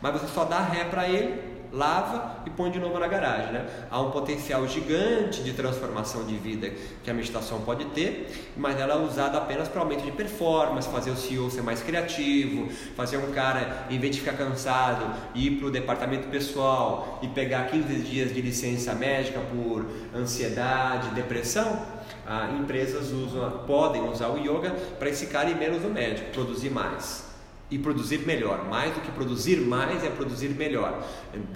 [0.00, 3.52] mas você só dá ré para ele, lava e põe de novo na garagem.
[3.52, 3.66] Né?
[3.90, 8.94] Há um potencial gigante de transformação de vida que a meditação pode ter, mas ela
[8.94, 13.32] é usada apenas para aumento de performance, fazer o CEO ser mais criativo, fazer um
[13.32, 18.34] cara, em vez de ficar cansado, ir para o departamento pessoal e pegar 15 dias
[18.34, 22.00] de licença médica por ansiedade, depressão.
[22.26, 26.70] Ah, empresas usam, podem usar o yoga para esse cara ir menos no médico, produzir
[26.70, 27.29] mais
[27.70, 28.64] e produzir melhor.
[28.68, 31.06] Mais do que produzir mais é produzir melhor.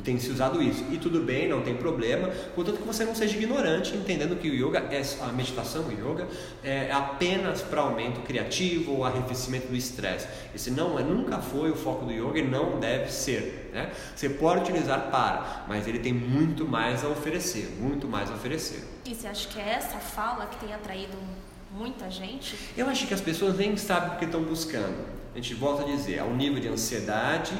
[0.05, 0.85] Tem se usado isso.
[0.91, 4.55] E tudo bem, não tem problema, contanto que você não seja ignorante, entendendo que o
[4.55, 6.29] yoga, é, a meditação, o yoga,
[6.63, 10.29] é apenas para aumento criativo ou arrefecimento do estresse.
[10.55, 13.71] Esse não é, nunca foi o foco do yoga e não deve ser.
[13.73, 13.91] Né?
[14.15, 18.85] Você pode utilizar para, mas ele tem muito mais a oferecer, muito mais a oferecer.
[19.05, 21.17] E você acha que é essa fala que tem atraído
[21.73, 22.57] muita gente?
[22.77, 25.87] Eu acho que as pessoas nem sabem o que estão buscando a gente volta a
[25.87, 27.53] dizer, há um nível de ansiedade,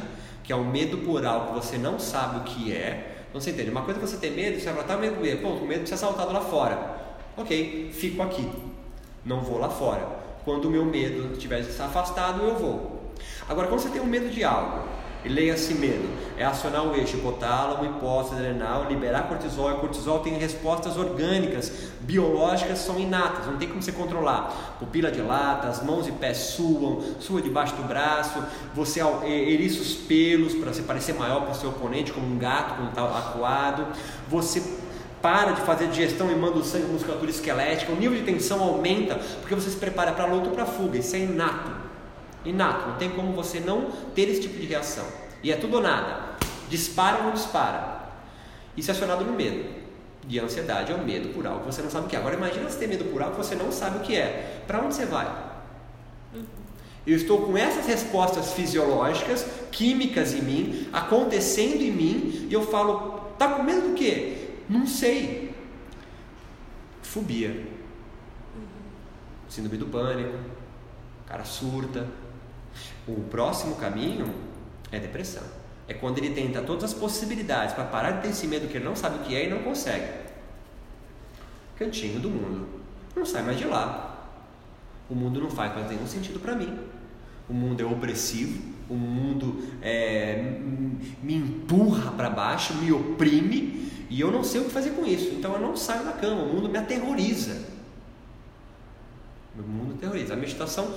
[0.43, 3.25] que é o medo por algo que você não sabe o que é.
[3.29, 5.57] Então você entende, uma coisa é você ter medo, você vai tá medo do Pô,
[5.57, 7.03] com medo de ser assaltado lá fora.
[7.37, 8.49] Ok, fico aqui,
[9.25, 10.07] não vou lá fora.
[10.45, 13.13] Quando o meu medo estiver afastado, eu vou.
[13.49, 14.87] Agora, quando você tem um medo de algo
[15.25, 16.07] E leia-se medo.
[16.37, 19.71] É acionar o eixo hipotálamo, hipófise adrenal, liberar cortisol.
[19.71, 24.77] E cortisol tem respostas orgânicas, biológicas, são inatas, não tem como você controlar.
[24.79, 28.43] Pupila dilata, as mãos e pés suam, sua debaixo do braço,
[28.75, 32.75] você eriça os pelos para você parecer maior para o seu oponente, como um gato
[32.75, 33.87] quando está acuado.
[34.29, 34.63] Você
[35.23, 38.63] para de fazer digestão e manda o sangue para musculatura esquelética, o nível de tensão
[38.63, 40.99] aumenta porque você se prepara para a luta ou para a fuga.
[40.99, 41.84] Isso é inato.
[42.45, 45.07] Inato, não tem como você não ter esse tipo de reação.
[45.43, 46.35] E é tudo ou nada.
[46.69, 48.11] Dispara ou não dispara.
[48.77, 49.65] Isso é acionado no medo.
[50.29, 52.19] E a ansiedade é o medo por algo que você não sabe o que é.
[52.19, 54.63] Agora imagina você ter medo por algo que você não sabe o que é.
[54.67, 55.31] Para onde você vai?
[57.07, 63.21] Eu estou com essas respostas fisiológicas, químicas em mim, acontecendo em mim, e eu falo,
[63.39, 64.49] tá com medo do quê?
[64.69, 65.55] Não sei.
[67.03, 67.67] Fobia.
[69.49, 70.39] Síndrome do pânico.
[71.27, 72.09] Cara surta.
[73.07, 74.33] O próximo caminho
[74.91, 75.43] é depressão.
[75.87, 78.85] É quando ele tenta todas as possibilidades para parar de ter esse medo que ele
[78.85, 80.07] não sabe o que é e não consegue.
[81.77, 82.67] Cantinho do mundo.
[83.15, 84.31] Não sai mais de lá.
[85.11, 86.79] O mundo não faz mais nenhum sentido para mim.
[87.49, 90.59] O mundo é opressivo, o mundo é,
[91.23, 95.31] me empurra para baixo, me oprime e eu não sei o que fazer com isso,
[95.35, 97.67] então eu não saio da cama, o mundo me aterroriza.
[99.59, 100.35] O mundo aterroriza.
[100.35, 100.93] A meditação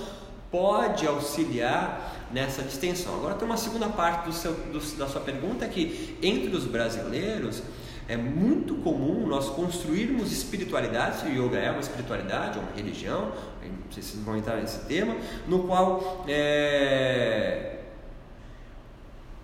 [0.50, 3.14] pode auxiliar nessa distensão.
[3.14, 7.62] Agora tem uma segunda parte do seu, do, da sua pergunta que entre os brasileiros
[8.08, 13.32] é muito comum nós construirmos espiritualidade, se o yoga é uma espiritualidade, é uma religião,
[13.62, 15.14] não sei se vocês vão entrar nesse tema,
[15.46, 17.76] no qual é,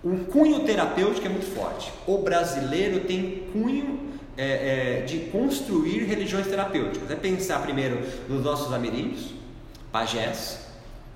[0.03, 1.93] o cunho terapêutico é muito forte.
[2.07, 4.01] O brasileiro tem cunho
[4.37, 7.11] é, é, de construir religiões terapêuticas.
[7.11, 9.35] É pensar primeiro nos nossos ameríndios,
[9.93, 10.64] pajés,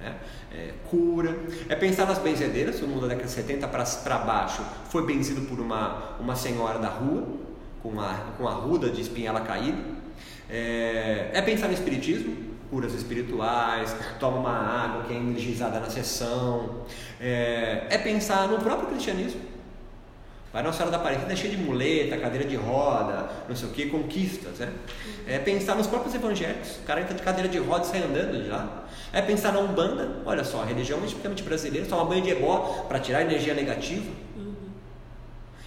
[0.01, 0.15] né?
[0.53, 1.37] é, cura.
[1.69, 5.61] É pensar nas benzedeiras, o mundo da década de 70 para baixo foi benzido por
[5.61, 7.27] uma, uma senhora da rua,
[7.83, 9.79] com a, com a ruda de espinhela caída.
[10.51, 12.37] É, é pensar no espiritismo,
[12.71, 16.85] curas espirituais, toma uma água que é energizada na sessão.
[17.21, 19.41] É, é pensar no próprio cristianismo.
[20.59, 23.71] Vai Nossa Senhora da Aparecida é cheia de muleta, cadeira de roda, não sei o
[23.71, 24.59] que, conquistas.
[24.59, 24.73] Né?
[25.25, 26.79] É pensar nos próprios evangélicos.
[26.79, 28.88] O cara entra de cadeira de roda e sai andando de lá.
[29.12, 30.16] É pensar na Umbanda.
[30.27, 31.87] Olha só, a religião é tipicamente brasileira.
[31.87, 34.11] Toma banho de ebó para tirar energia negativa.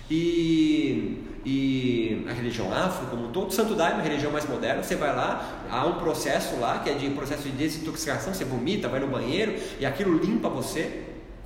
[0.10, 4.95] E e a religião afro, como todo, Santo Daime é uma religião mais moderna, você
[4.95, 8.99] vai lá, há um processo lá que é de processo de desintoxicação, você vomita, vai
[8.99, 11.01] no banheiro e aquilo limpa você,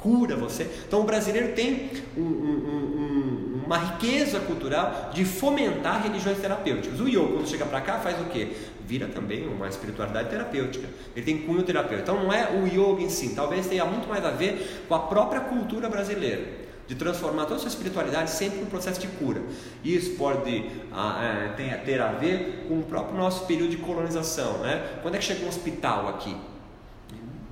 [0.05, 0.69] cura você.
[0.87, 6.99] Então o brasileiro tem um, um, um, uma riqueza cultural de fomentar religiões terapêuticas.
[6.99, 8.49] O yoga, quando chega para cá, faz o quê?
[8.85, 10.87] Vira também uma espiritualidade terapêutica.
[11.15, 12.03] Ele tem cunho terapêutico.
[12.03, 14.99] Então não é o yoga em si, talvez tenha muito mais a ver com a
[14.99, 19.41] própria cultura brasileira de transformar toda a sua espiritualidade sempre num processo de cura.
[19.83, 24.59] Isso pode ah, é, ter a ver com o próprio nosso período de colonização.
[24.59, 24.99] Né?
[25.01, 26.37] Quando é que chegou um hospital aqui?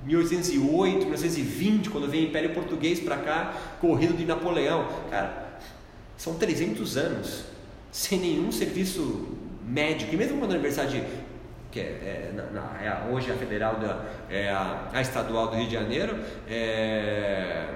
[0.04, 4.86] 1808, 1920, quando veio o Império Português para cá, corrido de Napoleão.
[5.10, 5.58] Cara,
[6.16, 7.44] são 300 anos
[7.90, 9.28] sem nenhum serviço
[9.64, 10.14] médico.
[10.14, 11.02] E mesmo quando a Universidade,
[11.70, 15.66] que é, é, na, é hoje a federal, da, é a, a, estadual do Rio
[15.66, 17.68] de Janeiro, é,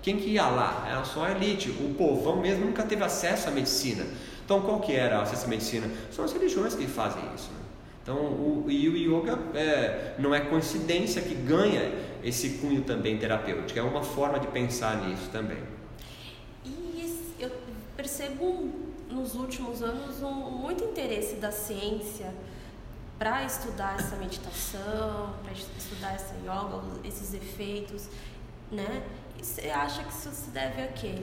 [0.00, 0.86] quem que ia lá?
[0.90, 1.70] Era só a elite.
[1.70, 4.04] O povão mesmo nunca teve acesso à medicina.
[4.44, 5.88] Então, qual que era o acesso à medicina?
[6.10, 7.50] São as religiões que fazem isso.
[7.50, 7.63] Né?
[8.04, 11.90] Então, o, e o yoga é, não é coincidência que ganha
[12.22, 13.78] esse cunho também terapêutico.
[13.78, 15.56] É uma forma de pensar nisso também.
[16.66, 17.50] E eu
[17.96, 18.70] percebo
[19.10, 22.30] nos últimos anos um, muito interesse da ciência
[23.18, 28.10] para estudar essa meditação, para estudar essa yoga, esses efeitos,
[28.70, 29.02] né?
[29.44, 31.14] você acha que isso se deve a quê?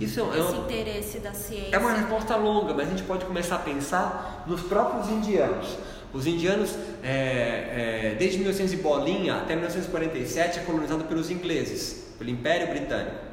[0.00, 1.74] Isso é Esse um, interesse da ciência.
[1.74, 5.76] É uma resposta longa, mas a gente pode começar a pensar nos próprios indianos.
[6.16, 6.74] Os indianos,
[7.04, 13.26] é, é, desde 1900 e bolinha até 1947, é colonizado pelos ingleses, pelo Império Britânico.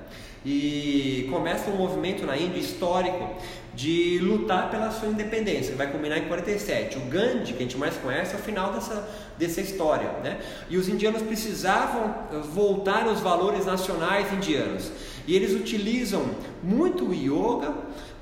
[0.45, 3.37] E começa um movimento na Índia histórico
[3.73, 6.97] de lutar pela sua independência, que vai culminar em 47.
[6.97, 10.09] O Gandhi, que a gente mais conhece, é o final dessa, dessa história.
[10.21, 10.39] Né?
[10.69, 12.13] E os indianos precisavam
[12.53, 14.91] voltar aos valores nacionais indianos.
[15.25, 16.25] E eles utilizam
[16.61, 17.73] muito o yoga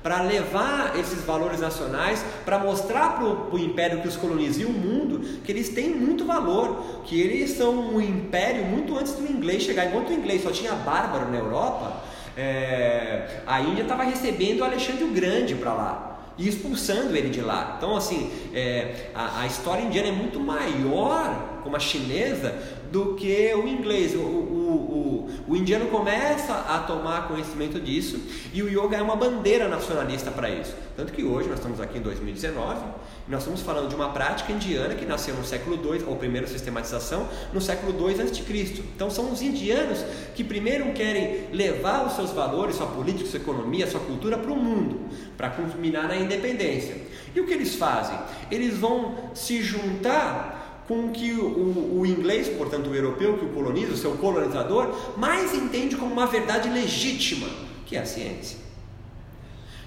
[0.02, 5.20] para levar esses valores nacionais, para mostrar para o império que os colonizia o mundo
[5.44, 9.86] que eles têm muito valor, que eles são um império muito antes do inglês chegar.
[9.86, 12.02] Enquanto o inglês só tinha bárbaro na Europa,
[12.36, 17.74] é, a Índia estava recebendo Alexandre o Grande para lá e expulsando ele de lá.
[17.76, 22.54] Então, assim, é, a, a, história indiana é muito maior, como a chinesa,
[22.92, 24.14] do que o inglês.
[24.14, 28.20] O, o, o, o indiano começa a tomar conhecimento disso
[28.52, 30.74] e o yoga é uma bandeira nacionalista para isso.
[30.94, 32.84] Tanto que hoje nós estamos aqui em 2019
[33.28, 37.28] nós estamos falando de uma prática indiana que nasceu no século II, ou primeira sistematização,
[37.52, 38.82] no século II a.C.
[38.94, 43.86] Então são os indianos que primeiro querem levar os seus valores, sua política, sua economia,
[43.86, 45.00] sua cultura para o mundo,
[45.36, 46.96] para culminar na independência.
[47.34, 48.18] E o que eles fazem?
[48.50, 53.48] Eles vão se juntar com o que o, o, inglês, portanto o europeu que o
[53.50, 57.48] coloniza, o seu colonizador, mais entende como uma verdade legítima,
[57.86, 58.58] que é a ciência.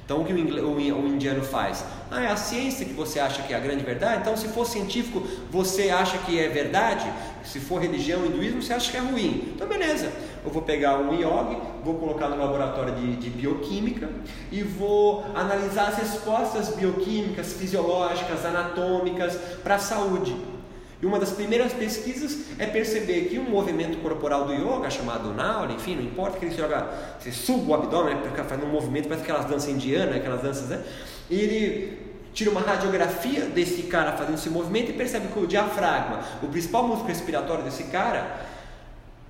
[0.06, 1.84] Então o que o, o indiano faz?
[2.12, 4.22] Ah, é a ciência que você acha que é a grande verdade?
[4.22, 7.12] Então, se for científico, você acha que é verdade?
[7.44, 9.52] Se for religião, hinduísmo, você acha que é ruim?
[9.56, 10.12] Então, beleza.
[10.46, 14.08] Eu vou pegar um yogi, vou colocar no laboratório de, de bioquímica
[14.52, 20.55] e vou analisar as respostas bioquímicas, fisiológicas, anatômicas para a saúde.
[21.02, 25.76] E uma das primeiras pesquisas é perceber que um movimento corporal do yoga, chamado Nauli,
[25.76, 26.88] enfim, não importa que ele joga,
[27.20, 30.84] você suba o abdômen, né, faz um movimento, parece aquelas danças indianas, aquelas danças, né?
[31.30, 36.20] E ele tira uma radiografia desse cara fazendo esse movimento e percebe que o diafragma,
[36.44, 38.55] o principal músculo respiratório desse cara,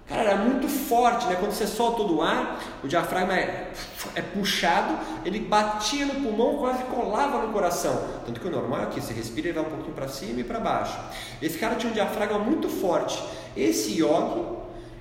[0.08, 1.36] cara, era muito forte, né?
[1.36, 3.72] Quando você solta todo o ar, o diafragma é,
[4.16, 8.04] é puxado, ele batia no pulmão, quase colava no coração.
[8.26, 10.44] Tanto que o normal é que você respira e vai um pouquinho para cima e
[10.44, 10.98] para baixo.
[11.42, 13.22] Esse cara tinha um diafragma muito forte.
[13.56, 14.46] Esse yogi,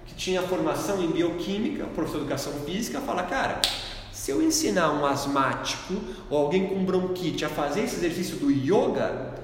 [0.06, 3.60] que tinha formação em bioquímica, professor de educação física, fala, cara,
[4.12, 5.94] se eu ensinar um asmático
[6.30, 9.34] ou alguém com bronquite a fazer esse exercício do yoga,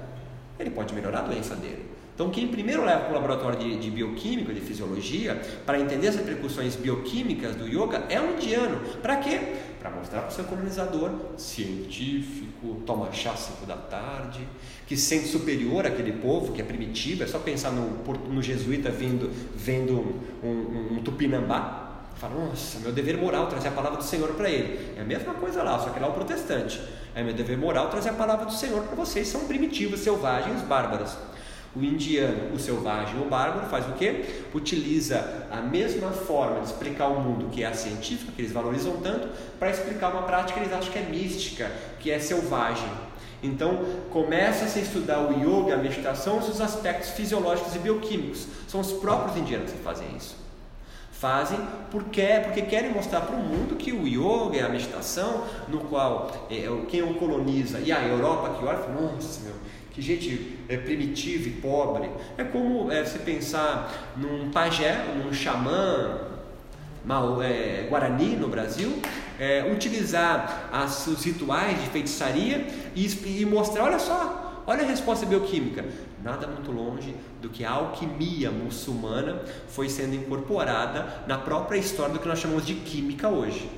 [0.57, 1.85] ele pode melhorar a doença dele.
[2.21, 6.15] Então, quem primeiro leva para o laboratório de, de bioquímica, de fisiologia, para entender as
[6.15, 8.79] repercussões bioquímicas do yoga, é um indiano.
[9.01, 9.55] Para quê?
[9.79, 14.47] Para mostrar para o seu colonizador, científico, toma chá 5 da tarde,
[14.85, 17.89] que se sente superior àquele povo, que é primitivo, é só pensar no,
[18.31, 19.93] no jesuíta vendo, vendo
[20.43, 24.47] um, um, um tupinambá, Fala, nossa, meu dever moral trazer a palavra do Senhor para
[24.47, 24.95] ele.
[24.95, 26.79] É a mesma coisa lá, só que lá é o protestante.
[27.15, 31.17] É meu dever moral trazer a palavra do Senhor para vocês, são primitivos, selvagens, bárbaros.
[31.73, 34.25] O indiano, o selvagem, o bárbaro, faz o quê?
[34.53, 38.97] Utiliza a mesma forma de explicar o mundo, que é a científica, que eles valorizam
[38.97, 42.89] tanto, para explicar uma prática que eles acham que é mística, que é selvagem.
[43.41, 48.47] Então, começa -se a estudar o yoga, a meditação, os aspectos fisiológicos e bioquímicos.
[48.67, 50.35] São os próprios indianos que fazem isso.
[51.11, 55.79] Fazem porque, porque querem mostrar para o mundo que o yoga é a meditação, no
[55.81, 59.53] qual é, quem o coloniza e a Europa que olha nossa meu,
[59.91, 62.09] que gente é, primitiva e pobre.
[62.37, 66.27] É como é, você pensar num pajé, num xamã
[67.03, 68.99] mal, é, guarani no Brasil,
[69.39, 73.07] é, utilizar as, os rituais de feitiçaria e,
[73.41, 75.83] e mostrar, olha só, olha a resposta bioquímica
[76.23, 82.19] nada muito longe do que a alquimia muçulmana foi sendo incorporada na própria história do
[82.19, 83.69] que nós chamamos de química hoje.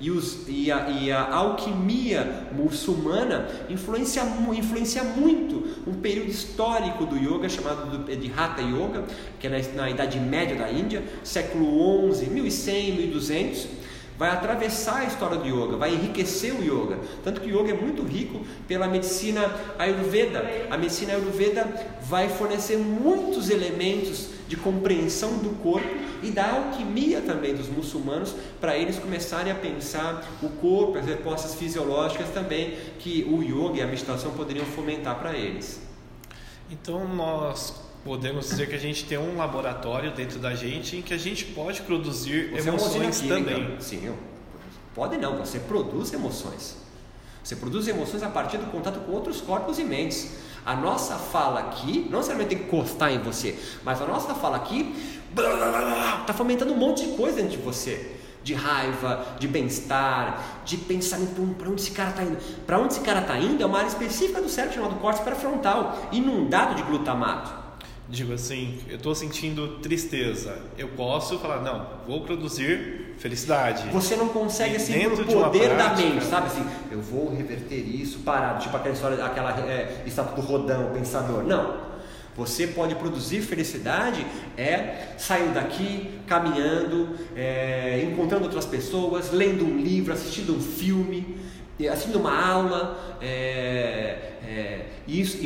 [0.00, 4.22] E, os, e, a, e a, alquimia muçulmana influencia,
[4.56, 9.04] influencia muito um período histórico do yoga chamado de Hatha Yoga,
[9.40, 13.78] que é na, na Idade Média da Índia, século 11, 1100, 1200
[14.18, 16.98] vai atravessar a história do yoga, vai enriquecer o yoga.
[17.22, 20.44] Tanto que o yoga é muito rico pela medicina ayurveda.
[20.68, 21.64] A medicina ayurveda
[22.02, 25.86] vai fornecer muitos elementos de compreensão do corpo
[26.22, 31.54] e da alquimia também dos muçulmanos para eles começarem a pensar o corpo, as respostas
[31.54, 35.80] fisiológicas também que o yoga e a meditação poderiam fomentar para eles.
[36.70, 41.12] Então nós podemos dizer que a gente tem um laboratório dentro da gente em que
[41.12, 43.76] a gente pode produzir você é emoções é também.
[43.80, 44.12] Sim,
[44.94, 46.76] pode não, você produz emoções.
[47.44, 50.47] Você produz emoções a partir do contato com outros corpos e mentes.
[50.68, 54.58] A nossa fala aqui, não necessariamente tem que encostar em você, mas a nossa fala
[54.58, 54.94] aqui
[56.20, 58.16] está fomentando um monte de coisa dentro de você.
[58.44, 62.36] De raiva, de bem-estar, de pensamento para onde esse cara está indo.
[62.66, 66.10] Para onde esse cara está indo é uma área específica do cérebro chamado córtex pré-frontal,
[66.12, 67.67] inundado de glutamato
[68.08, 73.88] digo assim, eu estou sentindo tristeza, eu posso falar, não, vou produzir felicidade.
[73.90, 78.20] Você não consegue assim dentro o poder da mente, sabe assim, eu vou reverter isso,
[78.20, 81.42] parar, tipo aquela história, aquela é, estátua do Rodão, o pensador.
[81.42, 81.88] Não.
[82.36, 84.24] Você pode produzir felicidade
[84.56, 91.36] é saindo daqui, caminhando, é, encontrando outras pessoas, lendo um livro, assistindo um filme,
[91.90, 95.36] assistindo uma aula, é, é, isso,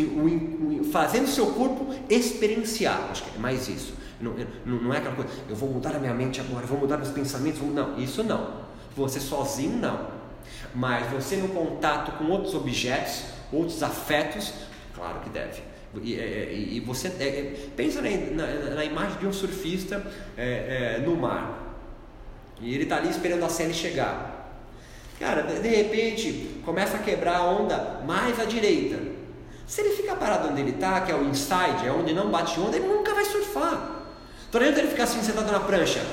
[0.93, 3.09] fazendo o seu corpo experienciar.
[3.11, 3.95] Acho que é mais isso.
[4.21, 4.33] Não,
[4.65, 7.59] não, é aquela coisa, eu vou mudar a minha mente agora, vou mudar meus pensamentos.
[7.59, 8.63] Vou, não, isso não.
[8.97, 10.23] Você sozinho não.
[10.73, 14.55] Mas você no contato com outros objetos, outros afetos,
[14.95, 15.61] claro que deve.
[16.01, 20.03] E, é, e você é, é, pensa na, na, na, imagem de um surfista
[20.39, 21.77] é, é no mar
[22.63, 24.32] e ele está ali esperando a série chegar.
[25.19, 28.99] Cara, de, de, repente começa a quebrar a onda mais à direita.
[29.67, 32.59] Se ele ficar parado onde ele está, que é o inside, é onde não bate
[32.59, 34.03] onda, ele nunca vai surfar.
[34.49, 36.05] Então não ele ficar assim sentado na prancha.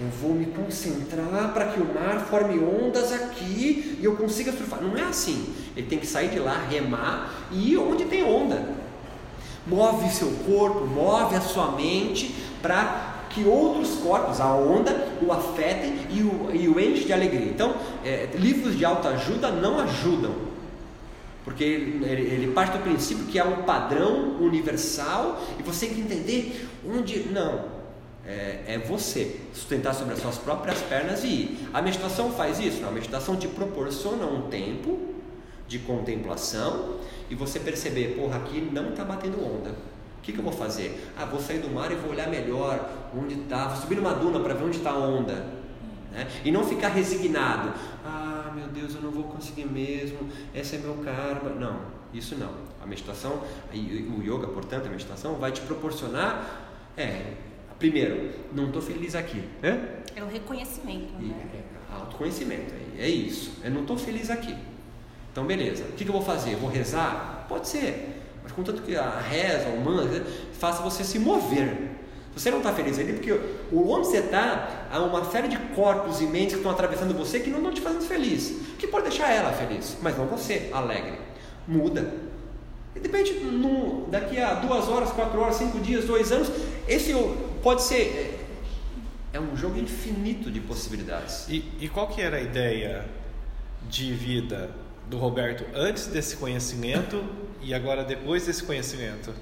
[0.00, 4.82] Eu vou me concentrar para que o mar forme ondas aqui e eu consiga surfar.
[4.82, 5.54] Não é assim.
[5.76, 8.66] Ele tem que sair de lá, remar e ir onde tem onda.
[9.66, 15.98] Move seu corpo, move a sua mente para que outros corpos, a onda, o afetem
[16.10, 17.46] e o, e o enche de alegria.
[17.46, 17.74] Então,
[18.04, 20.32] é, livros de autoajuda não ajudam,
[21.44, 26.00] porque ele, ele, parte do princípio que há um padrão universal e você tem que
[26.00, 27.28] entender onde.
[27.30, 27.74] Não,
[28.26, 31.68] é, é, você sustentar sobre as suas próprias pernas e ir.
[31.74, 32.80] A meditação faz isso?
[32.80, 34.98] Não, a meditação te proporciona um tempo
[35.68, 39.74] de contemplação e você perceber, porra, aqui não está batendo onda.
[40.24, 41.12] O que, que, eu vou fazer?
[41.18, 44.40] Ah, vou sair do mar e vou olhar melhor onde está, vou subir numa duna
[44.40, 45.34] para ver onde está a onda.
[46.10, 46.26] Né?
[46.42, 47.74] E não ficar resignado.
[48.02, 51.50] Ah, meu Deus, eu não vou conseguir mesmo, esse é meu karma.
[51.50, 51.78] Não,
[52.14, 52.48] isso não.
[52.82, 57.34] A meditação, o yoga, portanto, a meditação vai te proporcionar, é,
[57.78, 59.44] primeiro, não estou feliz aqui.
[59.60, 60.04] Né?
[60.16, 61.12] É o reconhecimento.
[61.20, 61.34] Né?
[61.52, 63.58] É, autoconhecimento, é, é isso.
[63.62, 64.56] Eu não estou feliz aqui.
[65.30, 65.84] Então, beleza.
[65.84, 66.56] O que, que eu vou fazer?
[66.56, 67.44] Vou rezar?
[67.46, 68.23] Pode ser.
[68.44, 70.22] Mas contanto que a reza, o mantra,
[70.52, 71.90] faça você se mover.
[72.36, 73.32] Você não está feliz ali porque
[73.72, 77.48] onde você está, há uma série de corpos e mentes que estão atravessando você que
[77.48, 78.60] não estão te fazendo feliz.
[78.78, 81.18] Que pode deixar ela feliz, mas não você, alegre.
[81.66, 82.12] Muda.
[82.94, 86.50] E de repente, no, daqui a duas horas, quatro horas, cinco dias, dois anos,
[86.86, 87.12] esse
[87.62, 88.40] pode ser.
[89.32, 91.46] É um jogo infinito de possibilidades.
[91.48, 93.04] E, e qual que era a ideia
[93.88, 94.70] de vida
[95.08, 97.24] do Roberto antes desse conhecimento
[97.64, 99.32] e agora depois desse conhecimento?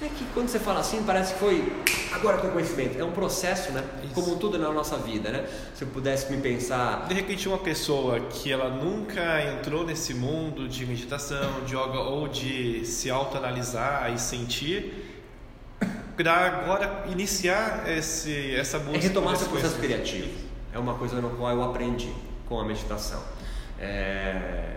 [0.00, 1.72] É que quando você fala assim, parece que foi
[2.12, 3.00] agora com conhecimento.
[3.00, 3.82] É um processo, né?
[4.04, 4.12] Isso.
[4.12, 5.46] Como tudo na nossa vida, né?
[5.74, 7.08] Se eu pudesse me pensar.
[7.08, 12.28] De repente, uma pessoa que ela nunca entrou nesse mundo de meditação, de yoga ou
[12.28, 15.24] de se autoanalisar e sentir,
[16.14, 18.98] para agora iniciar esse, essa busca.
[18.98, 20.28] É retomar seu processo criativo.
[20.74, 22.12] É uma coisa no qual eu aprendi
[22.46, 23.22] com a meditação.
[23.80, 24.76] É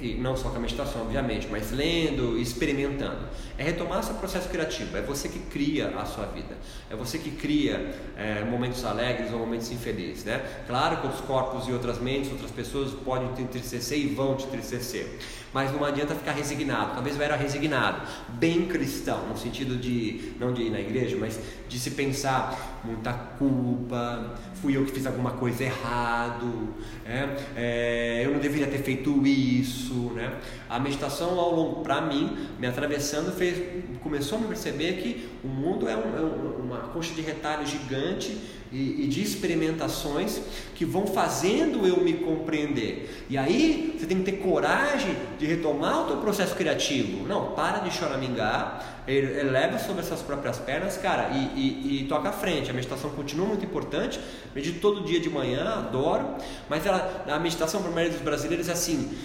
[0.00, 3.28] e não só com a meditação, obviamente, mas lendo, experimentando.
[3.58, 4.96] É retomar seu processo criativo.
[4.96, 6.56] É você que cria a sua vida.
[6.90, 10.42] É você que cria é, momentos alegres ou momentos infelizes, né?
[10.66, 14.46] Claro que outros corpos e outras mentes, outras pessoas podem te entristecer e vão te
[14.46, 15.18] entristecer.
[15.54, 16.94] Mas não adianta ficar resignado.
[16.94, 21.38] Talvez eu era resignado, bem cristão, no sentido de não de ir na igreja, mas
[21.68, 26.74] de se pensar muita culpa, fui eu que fiz alguma coisa errado,
[27.06, 30.38] é, é, eu não deveria ter feito isso, né?
[30.68, 33.62] A meditação ao longo, para mim, me atravessando, fez,
[34.02, 38.38] começou a me perceber que o mundo é, um, é uma coxa de retalho gigante
[38.74, 40.40] e, e, de experimentações
[40.74, 43.24] que vão fazendo eu me compreender.
[43.30, 47.24] E aí você tem que ter coragem de retomar o teu processo criativo.
[47.28, 52.32] Não, para de choramingar, eleva sobre essas próprias pernas, cara, e, e, e, toca à
[52.32, 52.68] frente.
[52.68, 54.18] A meditação continua muito importante.
[54.52, 56.34] Medito todo dia de manhã, adoro.
[56.68, 59.16] Mas ela, a meditação para a maioria dos brasileiros é assim: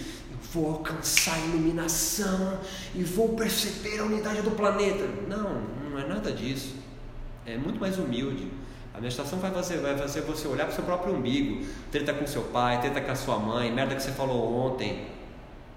[0.52, 2.60] vou alcançar a iluminação
[2.94, 5.08] e vou perceber a unidade do planeta.
[5.28, 6.76] Não, não é nada disso.
[7.44, 8.59] É muito mais humilde.
[9.00, 12.26] A meditação vai fazer, vai fazer você olhar para o seu próprio umbigo, treta com
[12.26, 15.06] seu pai, treta com a sua mãe, merda que você falou ontem.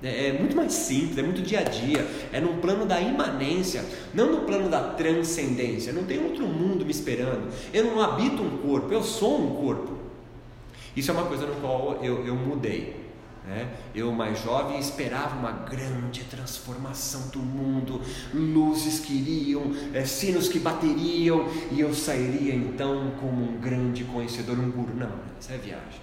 [0.03, 3.85] É, é, muito mais simples, é muito dia a dia, é no plano da imanência,
[4.13, 5.93] não no plano da transcendência.
[5.93, 7.49] Não tem outro mundo me esperando.
[7.73, 9.93] Eu não habito um corpo, eu sou um corpo.
[10.93, 13.02] Isso é uma coisa no qual eu, eu mudei.
[13.45, 13.69] Né?
[13.93, 18.01] Eu, mais jovem, esperava uma grande transformação do mundo,
[18.33, 19.63] luzes que iriam,
[19.93, 24.95] é, sinos que bateriam, e eu sairia então como um grande conhecedor, um guru.
[24.95, 26.01] Não, isso é viagem.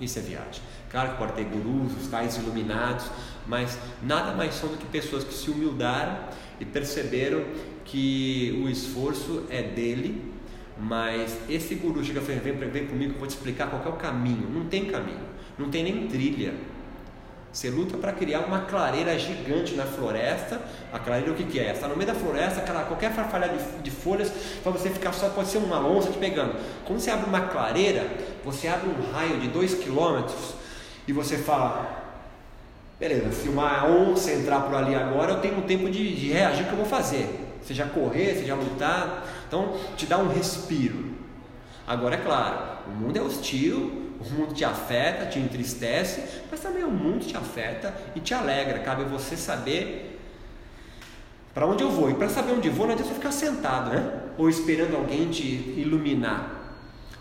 [0.00, 0.62] Isso é viagem.
[0.90, 3.06] Claro que pode ter gurus, os tais iluminados,
[3.46, 6.18] mas nada mais são do que pessoas que se humildaram
[6.60, 7.42] e perceberam
[7.84, 10.32] que o esforço é dele,
[10.78, 13.88] mas esse guru chega e fala: vem, vem comigo eu vou te explicar qual é
[13.88, 14.48] o caminho.
[14.50, 15.26] Não tem caminho,
[15.58, 16.54] não tem nem trilha
[17.56, 20.60] você luta para criar uma clareira gigante na floresta.
[20.92, 21.72] A clareira o que, que é?
[21.72, 24.30] Está no meio da floresta, aquela, qualquer farfalha de, de folhas,
[24.62, 26.54] para você ficar só, pode ser uma onça te pegando.
[26.84, 28.10] Quando você abre uma clareira,
[28.44, 30.26] você abre um raio de 2 km
[31.08, 32.20] e você fala:
[33.00, 36.66] beleza, se uma onça entrar por ali agora, eu tenho um tempo de, de reagir
[36.66, 37.26] que eu vou fazer.
[37.62, 39.26] Seja correr, seja lutar.
[39.48, 41.06] Então, te dá um respiro.
[41.86, 46.84] Agora, é claro, o mundo é hostil, o mundo te afeta, te entristece, mas também
[46.84, 48.78] o mundo te afeta e te alegra.
[48.80, 50.18] Cabe você saber
[51.54, 52.10] Para onde eu vou?
[52.10, 54.12] E para saber onde vou, não adianta ficar sentado, né?
[54.36, 55.44] Ou esperando alguém te
[55.76, 56.55] iluminar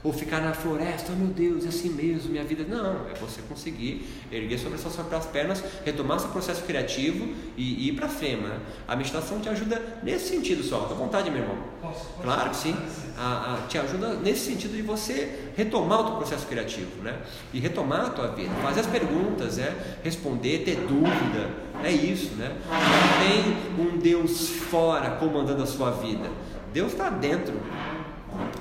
[0.05, 2.63] ou ficar na floresta, oh meu Deus, é assim mesmo, minha vida.
[2.63, 7.89] Não, é você conseguir erguer sobre as suas próprias pernas, retomar seu processo criativo e,
[7.89, 8.43] ir para frente.
[8.43, 8.59] Né?
[8.87, 10.87] A meditação te ajuda nesse sentido só.
[10.91, 11.57] À vontade, meu irmão.
[11.81, 12.75] Posso, posso claro que sim.
[13.17, 17.17] A, a, te ajuda nesse sentido de você retomar o teu processo criativo, né?
[17.51, 19.97] E retomar a tua vida, fazer as perguntas, né?
[20.03, 21.49] responder, ter dúvida.
[21.83, 22.55] É isso, né?
[22.69, 26.29] Não tem um Deus fora comandando a sua vida.
[26.71, 27.59] Deus está dentro.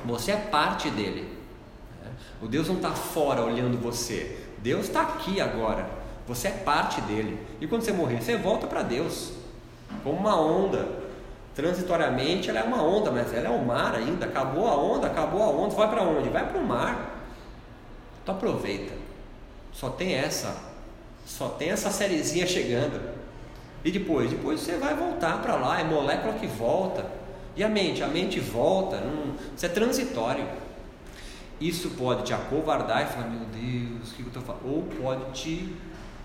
[0.07, 1.34] Você é parte dele.
[2.45, 4.37] O Deus não está fora olhando você.
[4.59, 5.89] Deus está aqui agora.
[6.29, 7.39] Você é parte dele.
[7.59, 9.33] E quando você morrer, você volta para Deus.
[10.03, 10.87] Como uma onda.
[11.55, 14.27] Transitoriamente ela é uma onda, mas ela é o mar ainda.
[14.27, 15.75] Acabou a onda, acabou a onda.
[15.75, 16.29] Vai para onde?
[16.29, 17.25] Vai para o mar.
[18.23, 18.93] Então aproveita.
[19.73, 20.55] Só tem essa.
[21.25, 23.01] Só tem essa sériezinha chegando.
[23.83, 24.29] E depois?
[24.29, 25.81] Depois você vai voltar para lá.
[25.81, 27.07] É molécula que volta.
[27.57, 28.03] E a mente?
[28.03, 29.01] A mente volta.
[29.01, 30.45] Não, isso é transitório.
[31.61, 34.67] Isso pode te acovardar e falar, meu Deus, o que eu estou falando?
[34.67, 35.75] Ou pode te,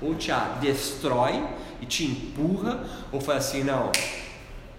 [0.02, 1.44] ou te destrói
[1.82, 3.92] e te empurra, ou fala assim, não,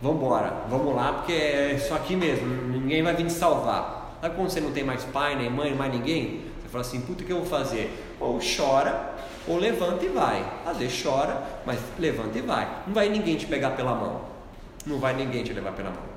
[0.02, 4.18] vamos embora, vamos lá, porque é isso aqui mesmo, ninguém vai vir te salvar.
[4.20, 6.44] Sabe quando você não tem mais pai, nem mãe, mais ninguém?
[6.60, 8.16] Você fala assim, puta, o que eu vou fazer?
[8.20, 9.14] Ou chora,
[9.48, 10.44] ou levanta e vai.
[10.66, 12.68] Às vezes chora, mas levanta e vai.
[12.86, 14.22] Não vai ninguém te pegar pela mão.
[14.84, 16.09] Não vai ninguém te levar pela mão.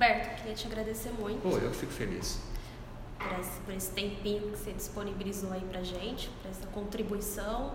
[0.00, 1.42] Roberto, queria te agradecer muito.
[1.42, 2.40] Pô, eu fico feliz.
[3.18, 7.74] Por esse, por esse tempinho que você disponibilizou aí pra gente, por essa contribuição,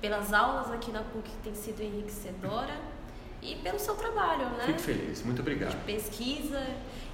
[0.00, 2.76] pelas aulas aqui na PUC que tem sido enriquecedora
[3.42, 4.66] e pelo seu trabalho, né?
[4.66, 5.70] Fico feliz, muito obrigado.
[5.72, 6.64] De pesquisa,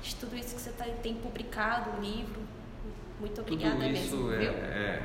[0.02, 2.42] de tudo isso que você tá, tem publicado, livro.
[3.18, 4.56] Muito obrigada tudo isso mesmo.
[4.58, 5.02] É,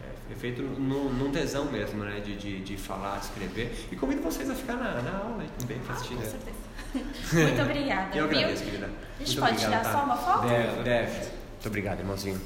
[0.00, 2.20] é, é feito num, num tesão mesmo, né?
[2.20, 3.86] De, de, de falar, de escrever.
[3.92, 6.14] E convido vocês a ficar na, na aula também, ah, assistir.
[6.14, 6.26] Com né?
[6.26, 6.56] certeza.
[7.32, 8.16] Muito obrigada.
[8.16, 8.86] Eu agradeço, querida.
[8.86, 9.92] A gente Muito pode obrigado, tirar tá?
[9.92, 10.48] só uma foto?
[10.48, 11.18] Deve, deve.
[11.18, 12.40] Muito obrigado, irmãozinho.